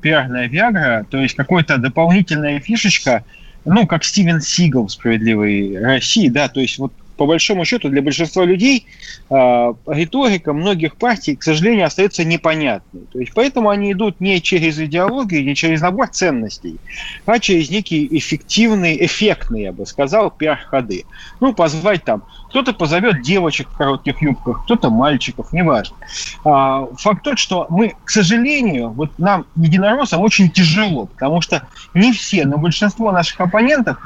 [0.01, 3.25] пиарная виагра, то есть какая-то дополнительная фишечка,
[3.65, 8.01] ну, как Стивен Сигал в «Справедливой России», да, то есть вот по большому счету для
[8.01, 8.85] большинства людей
[9.29, 13.01] э, риторика многих партий, к сожалению, остается непонятной.
[13.11, 16.75] То есть поэтому они идут не через идеологию, не через набор ценностей,
[17.25, 21.05] а через некие эффективные, эффектные, я бы сказал, пиар-ходы.
[21.39, 22.23] Ну, позвать там
[22.55, 25.97] кто-то позовет девочек в коротких юбках, кто-то мальчиков, неважно.
[26.45, 32.13] А, факт тот, что мы, к сожалению, вот нам, единороссам, очень тяжело, потому что не
[32.13, 33.97] все, но большинство наших оппонентов,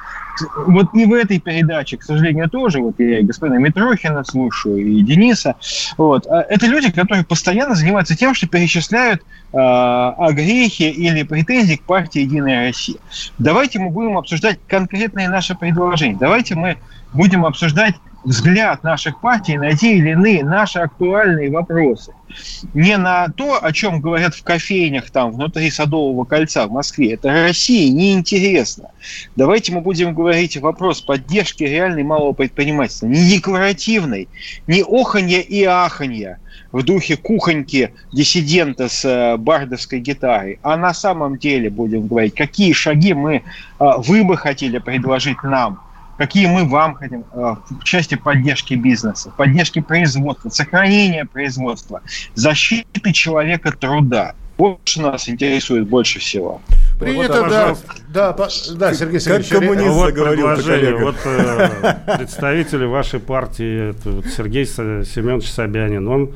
[0.65, 5.03] вот не в этой передаче, к сожалению, тоже, вот я и господина Митрохина слушаю, и
[5.03, 5.55] Дениса,
[5.97, 9.21] вот, а это люди, которые постоянно занимаются тем, что перечисляют
[9.53, 12.97] э, огрехи или претензии к партии «Единая Россия».
[13.37, 16.17] Давайте мы будем обсуждать конкретные наши предложения.
[16.19, 16.77] Давайте мы
[17.13, 22.13] будем обсуждать взгляд наших партий на те или иные наши актуальные вопросы.
[22.73, 27.13] Не на то, о чем говорят в кофейнях там внутри Садового кольца в Москве.
[27.13, 28.89] Это России неинтересно.
[29.35, 33.07] Давайте мы будем говорить вопрос поддержки реальной малого предпринимательства.
[33.07, 34.27] Не декларативной,
[34.67, 36.39] не оханья и аханья
[36.71, 42.73] в духе кухоньки диссидента с э, бардовской гитарой, а на самом деле будем говорить, какие
[42.73, 43.41] шаги мы, э,
[43.97, 45.79] вы бы хотели предложить нам–
[46.19, 52.01] какие мы вам хотим э, в части поддержки бизнеса, поддержки производства, сохранения производства,
[52.35, 54.35] защиты человека труда.
[54.57, 56.61] Больше нас интересует больше всего.
[56.99, 57.75] Принято, вот, да,
[58.09, 59.47] да, по, да, Сергей Сергеевич.
[59.47, 66.31] Как коммунист вот предложение, вот э, представители вашей партии, это вот Сергей Семенович Собянин, он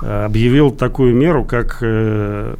[0.00, 2.56] объявил такую меру, как э,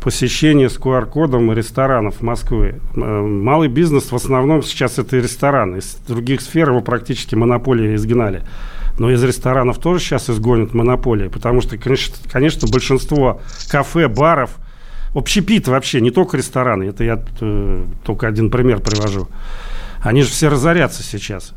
[0.00, 2.80] посещение с QR-кодом ресторанов в Москве.
[2.94, 5.78] Э, малый бизнес в основном сейчас это рестораны.
[5.78, 8.42] Из других сфер его практически монополии изгнали.
[8.98, 14.56] Но из ресторанов тоже сейчас изгонят монополии, потому что, конечно, конечно большинство кафе, баров,
[15.14, 19.28] общепит вообще, не только рестораны, это я э, только один пример привожу,
[20.00, 21.52] они же все разорятся сейчас.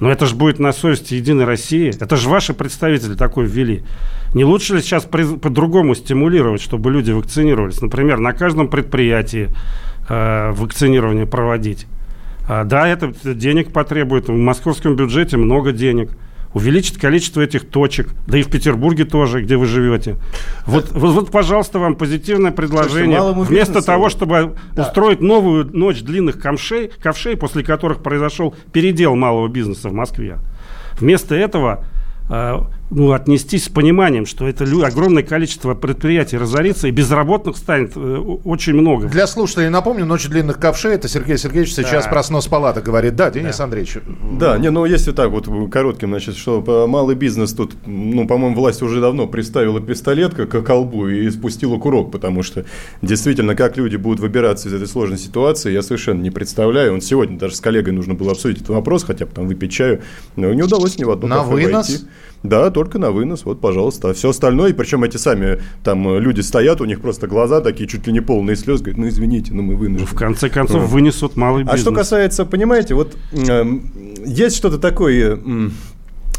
[0.00, 1.92] Но это же будет на совести Единой России.
[2.00, 3.82] Это же ваши представители такое ввели.
[4.34, 7.80] Не лучше ли сейчас по-другому стимулировать, чтобы люди вакцинировались?
[7.80, 9.50] Например, на каждом предприятии
[10.08, 11.86] э, вакцинирование проводить.
[12.48, 14.28] А, да, это денег потребует.
[14.28, 16.10] В московском бюджете много денег
[16.54, 20.16] увеличить количество этих точек, да и в Петербурге тоже, где вы живете.
[20.66, 23.20] Вот, вот, вот пожалуйста, вам позитивное предложение.
[23.20, 24.82] Слушайте, Вместо того, чтобы да.
[24.82, 30.38] устроить новую ночь длинных ковшей, ковшей, после которых произошел передел малого бизнеса в Москве,
[30.98, 31.84] вместо этого
[32.30, 37.98] а, ну, отнестись с пониманием, что это огромное количество предприятий разорится, и безработных станет э,
[38.44, 39.08] очень много.
[39.08, 42.10] Для слушателей напомню, «Ночь длинных ковшей» это Сергей Сергеевич сейчас да.
[42.10, 43.16] про снос палата говорит.
[43.16, 43.64] Да, Денис да.
[43.64, 43.98] Андреевич.
[44.38, 48.80] Да, не, ну если так вот коротким, значит, что малый бизнес тут, ну, по-моему, власть
[48.82, 52.64] уже давно приставила пистолет к колбу и спустила курок, потому что
[53.02, 56.94] действительно, как люди будут выбираться из этой сложной ситуации, я совершенно не представляю.
[56.94, 60.02] Он сегодня даже с коллегой нужно было обсудить этот вопрос, хотя бы там выпить чаю,
[60.36, 61.88] но не удалось ни в одну На вынос?
[61.88, 62.04] Войти.
[62.44, 64.10] Да, только на вынос, вот, пожалуйста.
[64.10, 67.62] А все остальное, и причем эти сами там э, люди стоят, у них просто глаза
[67.62, 70.06] такие чуть ли не полные слез, говорят, ну извините, ну мы вынуждены.
[70.10, 71.80] Ну, в конце концов, вынесут малый бизнес.
[71.80, 73.64] А что касается, понимаете, вот э,
[74.26, 75.38] есть что-то такое...
[75.44, 75.70] Э,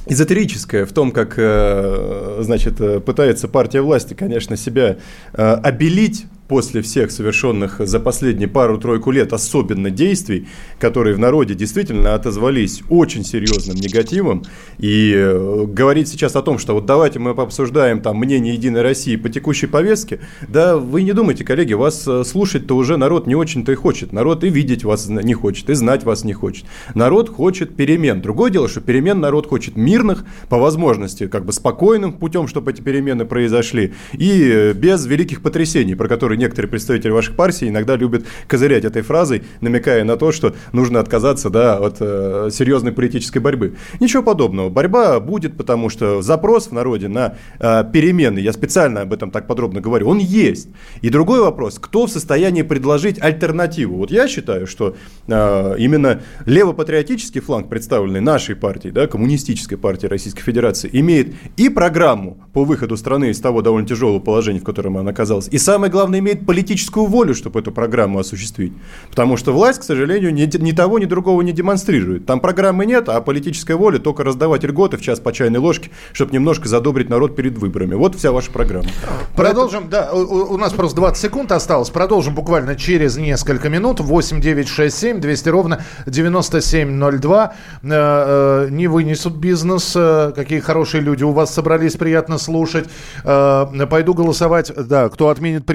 [0.08, 4.98] эзотерическое в том, как, э, значит, э, пытается партия власти, конечно, себя
[5.34, 10.48] обелить после всех совершенных за последние пару-тройку лет особенно действий,
[10.80, 14.44] которые в народе действительно отозвались очень серьезным негативом,
[14.78, 19.16] и э, говорить сейчас о том, что вот давайте мы обсуждаем там мнение Единой России
[19.16, 23.72] по текущей повестке, да вы не думайте, коллеги, вас э, слушать-то уже народ не очень-то
[23.72, 24.14] и хочет.
[24.14, 26.66] Народ и видеть вас не хочет, и знать вас не хочет.
[26.94, 28.22] Народ хочет перемен.
[28.22, 32.82] Другое дело, что перемен народ хочет мирных, по возможности, как бы спокойным путем, чтобы эти
[32.82, 38.26] перемены произошли, и э, без великих потрясений, про которые некоторые представители ваших партий иногда любят
[38.48, 43.76] козырять этой фразой, намекая на то, что нужно отказаться да, от э, серьезной политической борьбы.
[44.00, 44.70] Ничего подобного.
[44.70, 49.48] Борьба будет, потому что запрос в народе на э, перемены, я специально об этом так
[49.48, 50.68] подробно говорю, он есть.
[51.02, 53.98] И другой вопрос, кто в состоянии предложить альтернативу?
[53.98, 54.96] Вот я считаю, что
[55.28, 62.38] э, именно левопатриотический фланг, представленный нашей партией, да, коммунистической партией Российской Федерации, имеет и программу
[62.54, 66.20] по выходу страны из того довольно тяжелого положения, в котором она оказалась, и самое главное,
[66.26, 68.74] имеет политическую волю, чтобы эту программу осуществить.
[69.10, 72.26] Потому что власть, к сожалению, ни, ни того, ни другого не демонстрирует.
[72.26, 76.34] Там программы нет, а политическая воля только раздавать льготы в час по чайной ложке, чтобы
[76.34, 77.94] немножко задобрить народ перед выборами.
[77.94, 78.90] Вот вся ваша программа.
[79.36, 81.90] Продолжим, да, у, у нас просто 20 секунд осталось.
[81.90, 84.00] Продолжим буквально через несколько минут.
[84.00, 87.54] 8 9 6 7 200 ровно 9702.
[87.84, 89.94] Э, э, не вынесут бизнес.
[89.96, 92.90] Э, какие хорошие люди у вас собрались, приятно слушать.
[93.24, 95.66] Пойду голосовать, да, кто отменит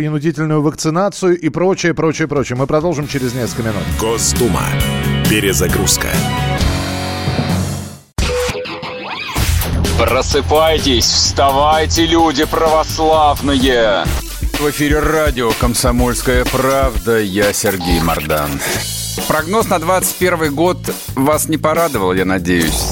[0.41, 2.57] принудительную вакцинацию и прочее, прочее, прочее.
[2.57, 3.83] Мы продолжим через несколько минут.
[3.99, 4.63] Госдума.
[5.29, 6.09] Перезагрузка.
[9.99, 14.05] Просыпайтесь, вставайте, люди православные!
[14.59, 17.19] В эфире радио «Комсомольская правда».
[17.19, 18.51] Я Сергей Мордан.
[19.29, 20.79] Прогноз на 21 год
[21.17, 22.83] вас не порадовал, я надеюсь.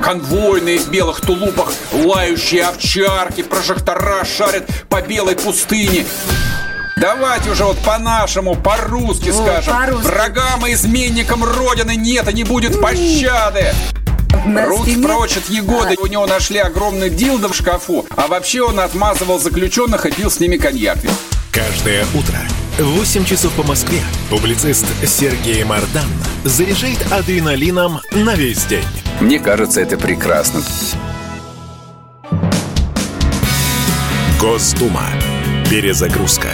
[0.00, 6.04] Конвойные в белых тулупах, лающие овчарки, прожектора шарят по белой пустыне.
[7.00, 9.72] Давайте уже вот по-нашему, по-русски скажем.
[9.74, 10.06] по-русски.
[10.06, 13.72] Врагам и изменникам Родины нет и не будет пощады.
[14.66, 15.96] Руки стене- прочь от Егоды.
[16.00, 18.06] У него нашли огромный дилдо в шкафу.
[18.16, 20.98] А вообще он отмазывал заключенных и пил с ними коньяк.
[21.52, 22.38] Каждое утро
[22.78, 26.06] в 8 часов по Москве публицист Сергей Мардан
[26.44, 28.84] заряжает адреналином на весь день.
[29.20, 30.62] Мне кажется, это прекрасно.
[34.40, 35.02] Госдума.
[35.68, 36.48] Перезагрузка.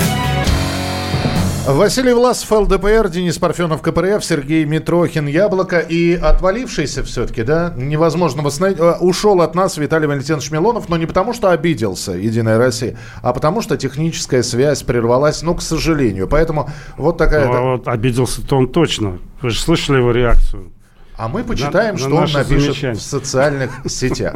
[1.67, 8.79] Василий Власов, ЛДПР, Денис Парфенов, КПРФ, Сергей Митрохин, Яблоко и отвалившийся все-таки, да, невозможно восстановить,
[8.79, 13.33] э, ушел от нас Виталий Валентинович Милонов, но не потому, что обиделся Единая Россия, а
[13.33, 16.29] потому, что техническая связь прервалась, ну, к сожалению.
[16.29, 17.47] Поэтому вот такая...
[17.47, 19.19] Ну, а вот обиделся-то он точно.
[19.41, 20.74] Вы же слышали его реакцию?
[21.17, 22.95] А мы почитаем, На- на что он наши напишет замечания.
[22.99, 24.35] в социальных сетях.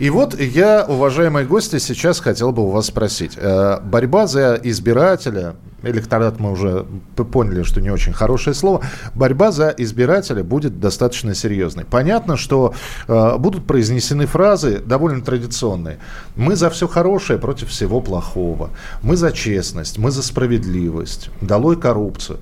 [0.00, 3.32] И вот я, уважаемые гости, сейчас хотел бы у вас спросить.
[3.36, 6.86] Э, Борьба за избирателя, электорат мы уже
[7.30, 8.80] поняли, что не очень хорошее слово,
[9.14, 11.84] борьба за избирателя будет достаточно серьезной.
[11.84, 12.72] Понятно, что
[13.06, 15.98] э, будут произнесены фразы довольно традиционные.
[16.36, 18.70] Мы за все хорошее против всего плохого.
[19.02, 21.28] Мы за честность, мы за справедливость.
[21.42, 22.38] Долой коррупцию.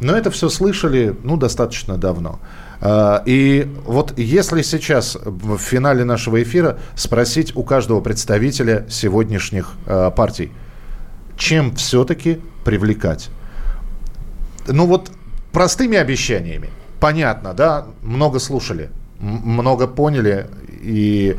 [0.00, 2.38] Но это все слышали, ну, достаточно давно.
[2.80, 10.10] А, И вот если сейчас в финале нашего эфира спросить у каждого представителя сегодняшних а,
[10.10, 10.50] партий,
[11.36, 13.28] чем все-таки привлекать?
[14.66, 15.10] Ну вот
[15.52, 16.70] простыми обещаниями,
[17.00, 20.46] понятно, да, много слушали, много поняли
[20.82, 21.36] и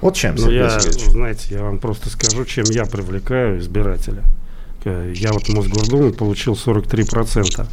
[0.00, 1.10] вот чем, Ну, Сергей я, Сергеевич?
[1.10, 4.22] знаете, я вам просто скажу, чем я привлекаю избирателя.
[4.84, 7.66] Э, Я вот в Мосгордуму получил 43%.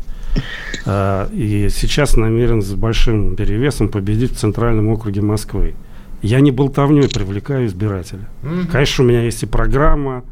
[0.85, 5.75] А, И сейчас намерен с большим перевесом победить в Центральном округе Москвы.
[6.21, 8.27] Я не болтовней привлекаю избирателя.
[8.71, 10.23] Конечно, у меня есть и программа.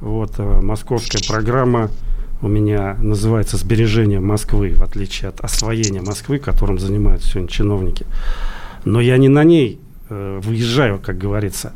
[0.00, 1.90] Вот, э, московская программа
[2.42, 8.06] у меня называется «Сбережение Москвы», в отличие от освоения Москвы, которым занимаются сегодня чиновники.
[8.84, 11.72] Но я не на ней э, выезжаю, как говорится.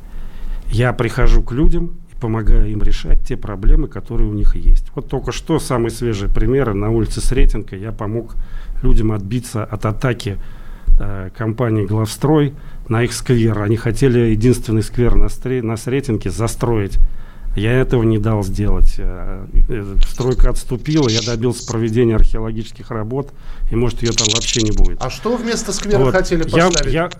[0.71, 4.85] Я прихожу к людям и помогаю им решать те проблемы, которые у них есть.
[4.95, 8.35] Вот только что самые свежие примеры на улице Сретенка я помог
[8.83, 10.39] людям отбиться от атаки
[10.99, 12.55] э, компании «Главстрой»
[12.89, 13.61] на их сквер.
[13.63, 16.99] Они хотели единственный сквер на, Стре- на Сретенке застроить.
[17.57, 18.95] Я этого не дал сделать.
[18.99, 23.33] Э, э, Стройка отступила, я добился проведения археологических работ,
[23.71, 25.03] и может ее там вообще не будет.
[25.03, 26.13] А что вместо сквера Вот.
[26.15, 26.93] хотели Я- поставить?
[26.95, 27.11] я-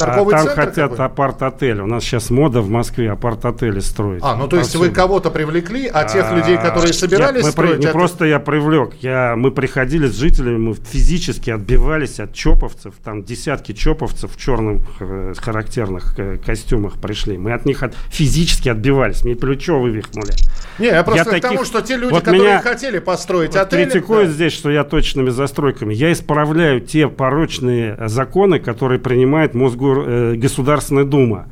[0.00, 1.80] Торговый а там хотят апарт-отель.
[1.80, 4.22] У нас сейчас мода в Москве апарт-отели строить.
[4.24, 7.78] А, ну то есть вы кого-то привлекли, а тех а, людей, которые собирались я, строить...
[7.78, 7.92] Не это...
[7.92, 8.94] просто я привлек.
[9.00, 12.94] Я, мы приходили с жителями, мы физически отбивались от чоповцев.
[13.04, 17.38] Там десятки чоповцев в черных э, характерных э, костюмах пришли.
[17.38, 19.24] Мы от них от, физически отбивались.
[19.24, 20.32] Мне плечо вывихнули.
[20.78, 21.50] Не, я просто я к таких...
[21.50, 23.84] тому, что те люди, вот которые меня хотели построить вот отели...
[23.84, 24.34] критикуют да.
[24.34, 25.92] здесь, что я точными застройками.
[25.94, 31.46] Я исправляю те порочные законы, которые принимает Мосгор, э, Государственная Дума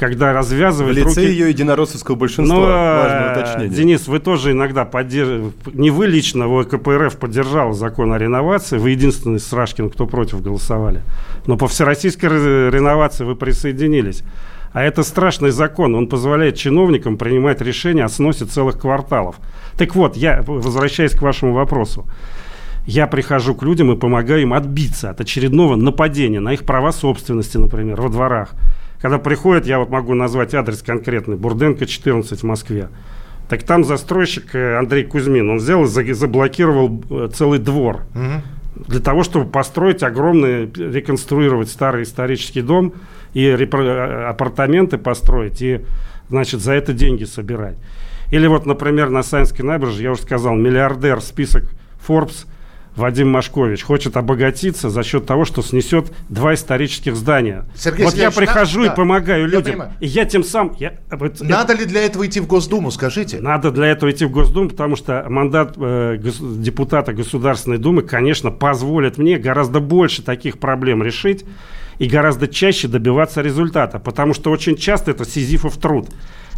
[0.00, 1.30] когда развязывает В лице руки...
[1.30, 2.56] ее единороссовского большинства.
[2.56, 3.68] Но, Важное уточнение.
[3.68, 5.54] Денис, вы тоже иногда поддерживаете...
[5.74, 8.78] Не вы лично, вы КПРФ поддержал закон о реновации.
[8.78, 11.02] Вы единственный с Рашкин, кто против голосовали.
[11.46, 12.30] Но по всероссийской
[12.70, 14.22] реновации вы присоединились.
[14.72, 15.94] А это страшный закон.
[15.94, 19.36] Он позволяет чиновникам принимать решения о сносе целых кварталов.
[19.76, 22.06] Так вот, я возвращаясь к вашему вопросу
[22.86, 27.56] я прихожу к людям и помогаю им отбиться от очередного нападения на их права собственности,
[27.56, 28.50] например, во дворах.
[29.00, 32.88] Когда приходят, я вот могу назвать адрес конкретный, Бурденко, 14 в Москве.
[33.48, 38.02] Так там застройщик э, Андрей Кузьмин, он взял и заблокировал э, целый двор.
[38.14, 38.86] Угу.
[38.86, 42.94] Для того, чтобы построить огромный, реконструировать старый исторический дом
[43.34, 45.80] и э, апартаменты построить, и,
[46.28, 47.76] значит, за это деньги собирать.
[48.30, 51.64] Или вот, например, на Саинской набережной, я уже сказал, миллиардер, список
[52.06, 52.46] Forbes–
[52.96, 57.64] Вадим Машкович хочет обогатиться за счет того, что снесет два исторических здания.
[57.76, 58.86] Сергей вот я прихожу на...
[58.86, 59.72] и помогаю я людям.
[59.72, 59.92] Понимаю.
[60.00, 60.74] И я тем самым...
[60.78, 61.82] Я, вот, надо это...
[61.82, 63.40] ли для этого идти в Госдуму, скажите?
[63.40, 66.38] Надо для этого идти в Госдуму, потому что мандат э, гос...
[66.40, 71.44] депутата Государственной Думы, конечно, позволит мне гораздо больше таких проблем решить
[71.98, 76.08] и гораздо чаще добиваться результата, потому что очень часто это сизифов труд.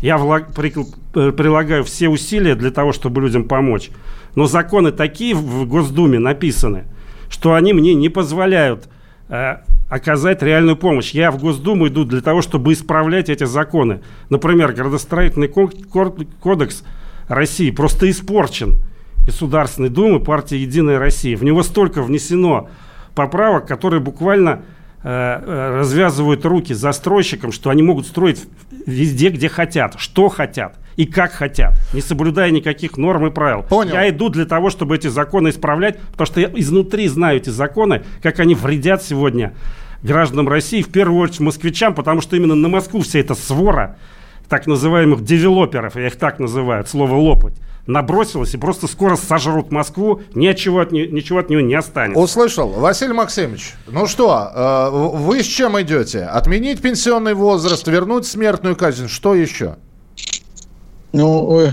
[0.00, 0.54] Я влаг...
[0.54, 0.72] при...
[1.14, 3.90] Э, прилагаю все усилия для того, чтобы людям помочь.
[4.34, 6.84] Но законы такие в Госдуме написаны,
[7.28, 8.88] что они мне не позволяют
[9.28, 9.56] э,
[9.88, 11.10] оказать реальную помощь.
[11.12, 14.00] Я в Госдуму иду для того, чтобы исправлять эти законы.
[14.30, 16.82] Например, градостроительный кодекс
[17.28, 18.78] России просто испорчен
[19.26, 21.36] Государственной Думы партии «Единая Россия».
[21.36, 22.70] В него столько внесено
[23.14, 24.62] поправок, которые буквально
[25.02, 28.44] э, э развязывают руки застройщикам, что они могут строить
[28.86, 33.62] везде, где хотят, что хотят и как хотят, не соблюдая никаких норм и правил.
[33.62, 33.94] Понял.
[33.94, 38.02] Я иду для того, чтобы эти законы исправлять, потому что я изнутри знаю эти законы,
[38.22, 39.54] как они вредят сегодня
[40.02, 43.96] гражданам России, в первую очередь москвичам, потому что именно на Москву вся эта свора
[44.48, 47.54] так называемых девелоперов, я их так называю, слово «лопать»,
[47.86, 52.20] набросилась и просто скоро сожрут Москву, ничего от, не, ничего от нее не останется.
[52.20, 52.68] Услышал.
[52.68, 56.24] Василий Максимович, ну что, э, вы с чем идете?
[56.24, 59.76] Отменить пенсионный возраст, вернуть смертную казнь, что еще?
[61.12, 61.68] Ну,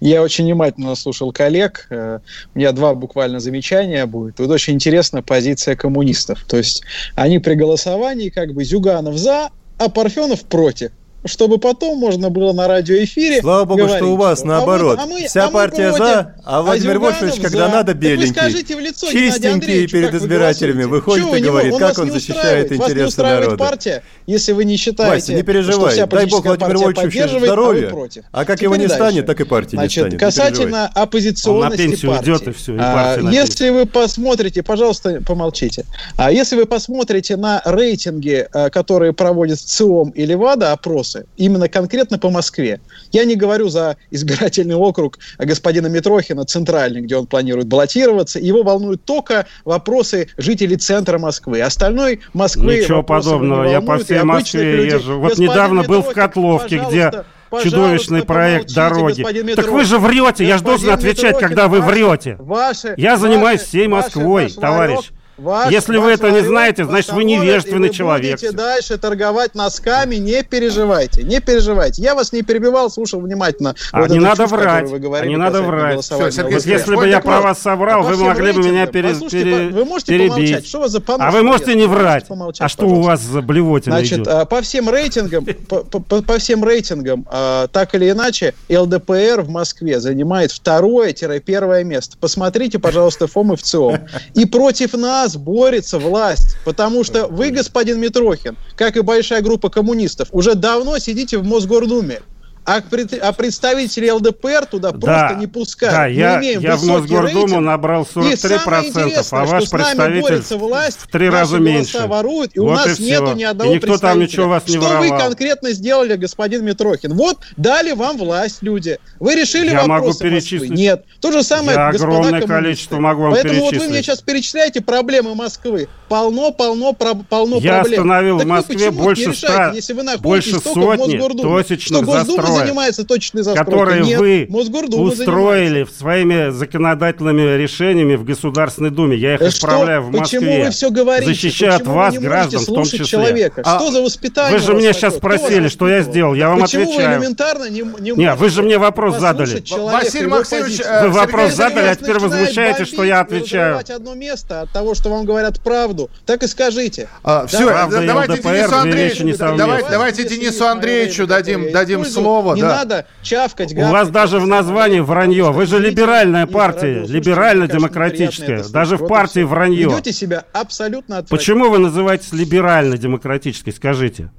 [0.00, 1.86] я очень внимательно слушал коллег.
[1.90, 2.20] Э,
[2.54, 4.38] у меня два буквально замечания будет.
[4.38, 6.44] Вот очень интересная позиция коммунистов.
[6.46, 6.82] То есть
[7.14, 10.92] они при голосовании как бы Зюганов за, а Парфенов против
[11.24, 14.98] чтобы потом можно было на радиоэфире Слава богу, говорить, что у вас наоборот.
[15.00, 17.72] А мы, Вся а партия против, за, а Владимир а Вольфович, когда за.
[17.72, 18.34] надо, беленький.
[18.34, 22.72] Так вы скажите в лицо чистенький перед избирателями выходит Чего и говорит, как он защищает
[22.72, 23.56] интересы народа.
[23.56, 27.92] партия, если вы не считаете, Вася, не переживай, что дай бог Владимир Вольфовичу здоровья,
[28.32, 30.18] а, а как его не станет, так и партия не станет.
[30.18, 32.76] Касательно оппозиционности партии.
[32.78, 35.84] А, если вы посмотрите, пожалуйста, помолчите.
[36.16, 42.18] А если вы посмотрите на рейтинги, которые проводит ЦИОМ или ВАДА, опрос вопросы, именно конкретно
[42.18, 42.80] по Москве.
[43.12, 48.38] Я не говорю за избирательный округ господина Митрохина, центральный, где он планирует баллотироваться.
[48.38, 51.60] Его волнуют только вопросы жителей центра Москвы.
[51.60, 52.78] Остальной Москвы...
[52.78, 53.64] Ничего подобного.
[53.64, 55.18] Я по всей Москве езжу.
[55.18, 57.24] Вот Господин недавно Митрохин, был в Котловке, где
[57.62, 59.54] чудовищный проект дороги.
[59.54, 62.36] Так вы же врете, я же должен отвечать, когда вы врете.
[62.38, 65.10] Ваши, я занимаюсь всей Москвой, ваш товарищ.
[65.38, 68.38] Ваш, Если ваш вы это не знаете, значит вы невежественный вы человек.
[68.38, 72.02] Будете дальше торговать носками, не переживайте, не переживайте.
[72.02, 73.74] Я вас не перебивал, слушал внимательно.
[73.92, 76.02] А вот не надо чушь, врать, вы говорили, не надо врать.
[76.04, 79.14] Все, Сергей, вот если бы я про вас соврал, а вы могли бы меня пере,
[79.30, 80.66] пере, вы можете перебить.
[80.66, 82.26] Что за а вы можете не врать.
[82.58, 84.28] А что у вас за блевотина Значит, идет?
[84.28, 89.48] А, по всем рейтингам, по, по, по всем рейтингам, а, так или иначе, ЛДПР в
[89.48, 92.16] Москве занимает второе-первое место.
[92.20, 93.98] Посмотрите, пожалуйста, ФОМ и ВЦИОМ.
[94.34, 99.68] И против нас нас борется власть, потому что вы, господин Митрохин, как и большая группа
[99.68, 102.22] коммунистов, уже давно сидите в Мосгордуме.
[102.64, 102.80] А,
[103.22, 105.94] а представителей ЛДПР туда да, просто не пускают.
[105.94, 107.60] Да, я, я в Мосгордуму рейтинг.
[107.60, 112.06] набрал 43%, а ваш представитель власть, в три раза меньше.
[112.06, 114.76] воруют, и вот у нас и нету ни одного и никто там ничего вас не
[114.76, 115.02] Что воровал.
[115.02, 117.14] вы конкретно сделали, господин Митрохин?
[117.14, 118.98] Вот дали вам власть люди.
[119.18, 120.70] Вы решили я вопросы могу перечислить.
[120.70, 120.76] Москвы?
[120.76, 121.04] Нет.
[121.20, 123.80] То же самое, я огромное количество могу вам Поэтому перечислить.
[123.80, 125.88] вот вы мне сейчас перечисляете проблемы Москвы.
[126.08, 127.62] Полно, полно, полно я проблем.
[127.62, 133.04] Я остановил так в Москве больше ста, если вы больше сотни точечных что Застроек, занимается
[133.04, 133.72] точной застройкой?
[133.72, 135.98] которые Нет, вы Мосгордума устроили занимается.
[135.98, 139.16] своими законодательными решениями в Государственной Думе.
[139.16, 139.66] Я их что?
[139.66, 140.40] отправляю в Москве.
[140.40, 141.26] Почему вы все говорите?
[141.26, 143.04] Защищаю от вас, граждан, в том числе.
[143.04, 143.62] Человека?
[143.64, 144.58] А, что за воспитание?
[144.58, 146.34] Вы же меня сейчас спросили, что я сделал.
[146.34, 147.18] Я вам Почему отвечаю.
[147.18, 149.62] Вы элементарно не, не Нет, вы же мне вопрос задали.
[149.70, 153.80] Василий Максимович, вы вопрос задали, а теперь возмущаете, что я отвечаю.
[153.94, 157.08] одно место от того, что вам говорят правду, так и скажите.
[157.22, 162.41] А, все, давайте Денису Андреевичу, давайте, давайте Денису Андреевичу дадим, дадим слово.
[162.54, 165.52] Не надо чавкать, У вас даже в названии вранье.
[165.52, 168.64] Вы же либеральная партия, либерально-демократическая.
[168.68, 169.88] Даже в партии вранье.
[169.88, 174.30] Ведете себя абсолютно Почему вы называетесь либерально-демократической, скажите?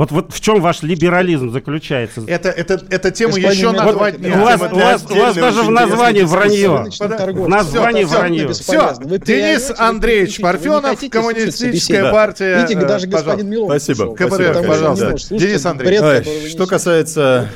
[0.00, 2.22] Вот, вот в чем ваш либерализм заключается?
[2.26, 5.60] Это, это, это тему Господин еще назвать вот, У вас, у вас, у вас даже
[5.60, 6.86] в названии вранье.
[6.88, 8.48] В названии все, вранье.
[8.48, 12.62] Все, Денис Андреевич Парфенов, Коммунистическая партия.
[12.62, 14.14] Видите, даже господин Милов Спасибо.
[14.16, 15.16] КПРФ, пожалуйста.
[15.36, 16.50] Денис Андреевич.
[16.52, 17.50] Что касается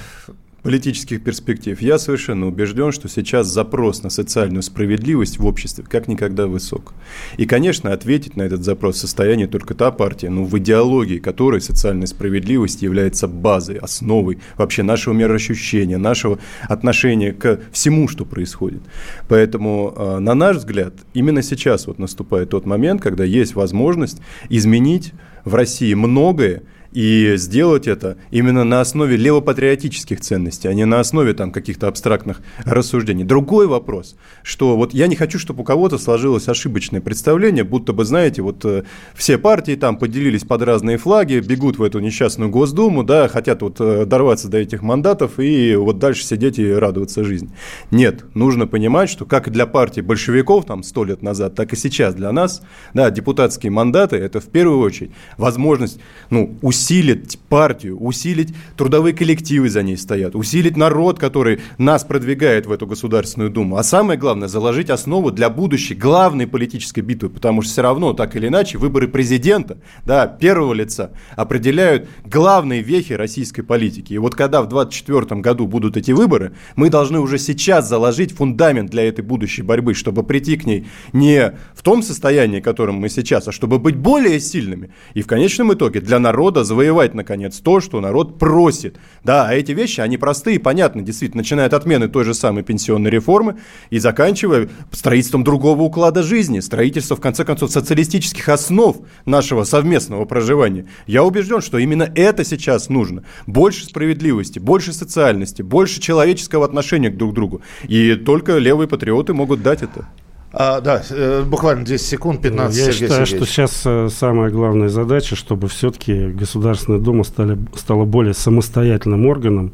[0.64, 1.80] политических перспектив.
[1.82, 6.94] Я совершенно убежден, что сейчас запрос на социальную справедливость в обществе как никогда высок.
[7.36, 11.60] И, конечно, ответить на этот запрос в состоянии только та партия, ну, в идеологии которой
[11.60, 18.80] социальная справедливость является базой, основой вообще нашего мироощущения, нашего отношения к всему, что происходит.
[19.28, 25.12] Поэтому, э, на наш взгляд, именно сейчас вот наступает тот момент, когда есть возможность изменить
[25.44, 26.62] в России многое,
[26.94, 32.40] и сделать это именно на основе левопатриотических ценностей, а не на основе там каких-то абстрактных
[32.64, 33.24] рассуждений.
[33.24, 38.04] Другой вопрос, что вот я не хочу, чтобы у кого-то сложилось ошибочное представление, будто бы,
[38.04, 38.84] знаете, вот э,
[39.14, 43.80] все партии там поделились под разные флаги, бегут в эту несчастную Госдуму, да, хотят вот
[43.80, 47.50] э, дорваться до этих мандатов и вот дальше сидеть и радоваться жизни.
[47.90, 52.14] Нет, нужно понимать, что как для партии большевиков там сто лет назад, так и сейчас
[52.14, 55.98] для нас, да, депутатские мандаты это в первую очередь возможность,
[56.30, 62.66] ну, усилить усилить партию, усилить трудовые коллективы за ней стоят, усилить народ, который нас продвигает
[62.66, 63.76] в эту Государственную Думу.
[63.76, 68.36] А самое главное, заложить основу для будущей главной политической битвы, потому что все равно, так
[68.36, 74.12] или иначе, выборы президента, да, первого лица, определяют главные вехи российской политики.
[74.12, 78.90] И вот когда в 2024 году будут эти выборы, мы должны уже сейчас заложить фундамент
[78.90, 83.08] для этой будущей борьбы, чтобы прийти к ней не в том состоянии, в котором мы
[83.08, 84.90] сейчас, а чтобы быть более сильными.
[85.14, 88.98] И в конечном итоге для народа завоевать, наконец, то, что народ просит.
[89.22, 93.10] Да, а эти вещи, они простые, понятны, действительно, начиная от отмены той же самой пенсионной
[93.10, 93.58] реформы
[93.90, 100.86] и заканчивая строительством другого уклада жизни, строительства, в конце концов, социалистических основ нашего совместного проживания.
[101.06, 103.22] Я убежден, что именно это сейчас нужно.
[103.46, 107.62] Больше справедливости, больше социальности, больше человеческого отношения к друг другу.
[107.84, 110.08] И только левые патриоты могут дать это.
[110.56, 113.48] А, да, э, буквально 10 секунд, 15 Я Сергей считаю, Сергеевич.
[113.48, 119.72] что сейчас э, самая главная задача, чтобы все-таки Государственная Дума стали, стала более самостоятельным органом,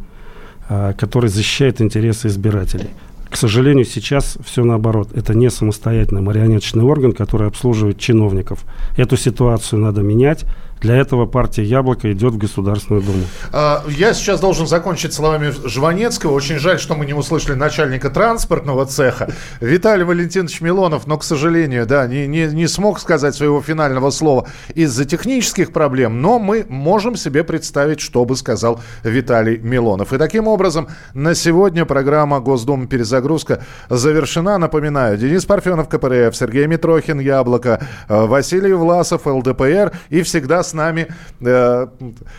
[0.70, 2.91] а, который защищает интересы избирателей.
[3.28, 5.11] К сожалению, сейчас все наоборот.
[5.14, 8.64] Это не самостоятельный марионеточный орган, который обслуживает чиновников.
[8.97, 10.47] Эту ситуацию надо менять.
[10.81, 13.24] Для этого партия «Яблоко» идет в Государственную Думу.
[13.53, 16.33] А, я сейчас должен закончить словами Жванецкого.
[16.33, 19.28] Очень жаль, что мы не услышали начальника транспортного цеха.
[19.61, 24.49] Виталий Валентинович Милонов, но, к сожалению, да, не, не, не смог сказать своего финального слова
[24.74, 30.14] из-за технических проблем, но мы можем себе представить, что бы сказал Виталий Милонов.
[30.14, 32.87] И таким образом, на сегодня программа «Госдума.
[32.87, 34.57] Перезагрузка» завершена.
[34.57, 41.08] Напоминаю, Денис Парфенов, КПРФ, Сергей Митрохин, «Яблоко», э, Василий Власов, ЛДПР и всегда с нами,
[41.40, 41.86] э,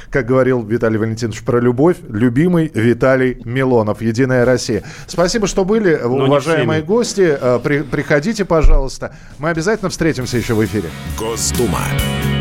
[0.10, 4.84] как говорил Виталий Валентинович про любовь, любимый Виталий Милонов, «Единая Россия».
[5.08, 7.38] Спасибо, что были, Но уважаемые гости.
[7.40, 9.16] Э, при, приходите, пожалуйста.
[9.38, 10.90] Мы обязательно встретимся еще в эфире.
[11.18, 11.82] Госдума.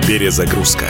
[0.06, 0.86] Перезагрузка.